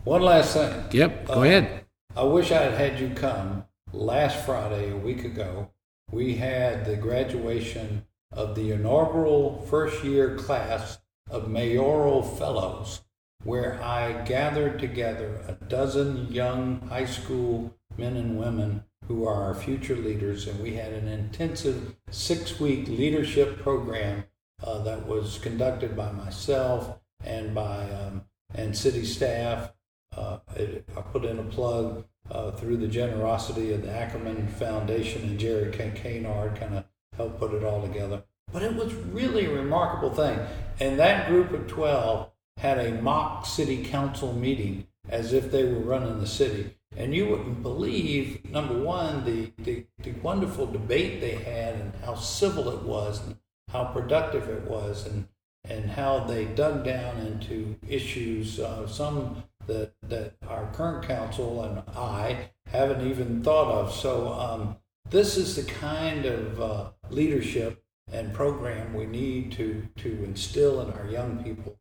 One 0.05 0.23
last 0.23 0.55
thing. 0.55 0.85
Yep, 0.89 1.27
go 1.27 1.41
uh, 1.41 1.43
ahead. 1.43 1.85
I 2.15 2.23
wish 2.23 2.51
I 2.51 2.63
had 2.63 2.73
had 2.73 2.99
you 2.99 3.11
come 3.13 3.63
last 3.93 4.43
Friday, 4.43 4.89
a 4.89 4.97
week 4.97 5.23
ago. 5.23 5.69
We 6.09 6.33
had 6.33 6.83
the 6.83 6.95
graduation 6.95 8.07
of 8.31 8.55
the 8.55 8.71
inaugural 8.71 9.67
first 9.69 10.03
year 10.03 10.35
class 10.35 10.97
of 11.29 11.47
mayoral 11.47 12.23
fellows, 12.23 13.01
where 13.43 13.81
I 13.83 14.23
gathered 14.23 14.79
together 14.79 15.41
a 15.47 15.53
dozen 15.65 16.31
young 16.31 16.87
high 16.89 17.05
school 17.05 17.75
men 17.97 18.15
and 18.15 18.37
women 18.37 18.83
who 19.07 19.27
are 19.27 19.43
our 19.43 19.55
future 19.55 19.95
leaders, 19.95 20.47
and 20.47 20.59
we 20.61 20.75
had 20.75 20.93
an 20.93 21.07
intensive 21.07 21.95
six 22.09 22.59
week 22.59 22.87
leadership 22.87 23.61
program 23.61 24.25
uh, 24.63 24.79
that 24.83 25.05
was 25.05 25.39
conducted 25.39 25.95
by 25.95 26.11
myself 26.11 26.99
and 27.23 27.53
by 27.53 27.89
um, 27.91 28.23
and 28.53 28.75
city 28.77 29.05
staff 29.05 29.71
uh, 30.17 30.39
it, 30.55 30.87
I 30.97 31.01
put 31.01 31.25
in 31.25 31.39
a 31.39 31.43
plug 31.43 32.05
uh, 32.29 32.51
through 32.51 32.77
the 32.77 32.87
generosity 32.87 33.73
of 33.73 33.81
the 33.81 33.91
Ackerman 33.91 34.47
Foundation 34.47 35.23
and 35.23 35.39
Jerry 35.39 35.71
Canard 35.71 36.59
kind 36.59 36.75
of 36.75 36.85
helped 37.15 37.39
put 37.39 37.53
it 37.53 37.63
all 37.63 37.81
together. 37.81 38.23
But 38.51 38.63
it 38.63 38.75
was 38.75 38.93
really 38.93 39.45
a 39.45 39.53
remarkable 39.53 40.13
thing. 40.13 40.37
And 40.79 40.99
that 40.99 41.27
group 41.27 41.51
of 41.51 41.67
12 41.67 42.29
had 42.57 42.77
a 42.77 43.01
mock 43.01 43.45
city 43.45 43.83
council 43.83 44.33
meeting 44.33 44.87
as 45.09 45.33
if 45.33 45.51
they 45.51 45.63
were 45.63 45.79
running 45.79 46.19
the 46.19 46.27
city. 46.27 46.75
And 46.95 47.15
you 47.15 47.27
wouldn't 47.27 47.63
believe, 47.63 48.43
number 48.49 48.77
one, 48.77 49.23
the, 49.23 49.51
the, 49.63 49.85
the 50.03 50.11
wonderful 50.21 50.67
debate 50.67 51.21
they 51.21 51.35
had 51.35 51.75
and 51.75 51.93
how 52.03 52.15
civil 52.15 52.69
it 52.69 52.83
was 52.83 53.25
and 53.25 53.37
how 53.71 53.85
productive 53.85 54.49
it 54.49 54.63
was 54.63 55.07
and, 55.07 55.27
and 55.63 55.89
how 55.89 56.19
they 56.19 56.45
dug 56.45 56.83
down 56.83 57.17
into 57.19 57.77
issues, 57.87 58.59
uh, 58.59 58.85
some 58.87 59.43
that 59.67 59.93
that 60.03 60.33
our 60.47 60.69
current 60.73 61.07
council 61.07 61.63
and 61.63 61.83
I 61.95 62.49
haven't 62.67 63.07
even 63.07 63.43
thought 63.43 63.71
of. 63.71 63.93
So 63.93 64.33
um, 64.33 64.77
this 65.09 65.37
is 65.37 65.55
the 65.55 65.71
kind 65.71 66.25
of 66.25 66.61
uh, 66.61 66.89
leadership 67.09 67.83
and 68.11 68.33
program 68.33 68.93
we 68.93 69.05
need 69.05 69.51
to 69.53 69.87
to 69.97 70.23
instill 70.23 70.81
in 70.81 70.91
our 70.91 71.07
young 71.07 71.43
people 71.43 71.77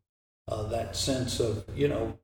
uh, 0.50 0.64
that 0.64 0.96
sense 0.96 1.40
of 1.40 1.64
you 1.74 1.88
know 1.88 2.18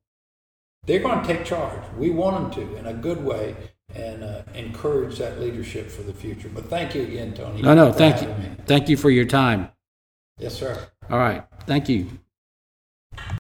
they're 0.84 1.00
going 1.00 1.20
to 1.20 1.26
take 1.26 1.44
charge. 1.44 1.82
We 1.96 2.10
want 2.10 2.54
them 2.54 2.64
to 2.66 2.76
in 2.76 2.86
a 2.86 2.94
good 2.94 3.24
way 3.24 3.56
and 3.94 4.22
uh, 4.22 4.42
encourage 4.54 5.18
that 5.18 5.40
leadership 5.40 5.90
for 5.90 6.02
the 6.02 6.12
future. 6.12 6.48
But 6.48 6.66
thank 6.66 6.94
you 6.94 7.02
again, 7.02 7.34
Tony. 7.34 7.62
No, 7.62 7.74
no, 7.74 7.92
thank 7.92 8.22
you. 8.22 8.28
Me. 8.28 8.56
Thank 8.66 8.88
you 8.88 8.96
for 8.96 9.10
your 9.10 9.24
time. 9.24 9.70
Yes, 10.38 10.54
sir. 10.54 10.88
All 11.10 11.18
right. 11.18 11.44
Thank 11.66 11.88
you. 11.88 12.08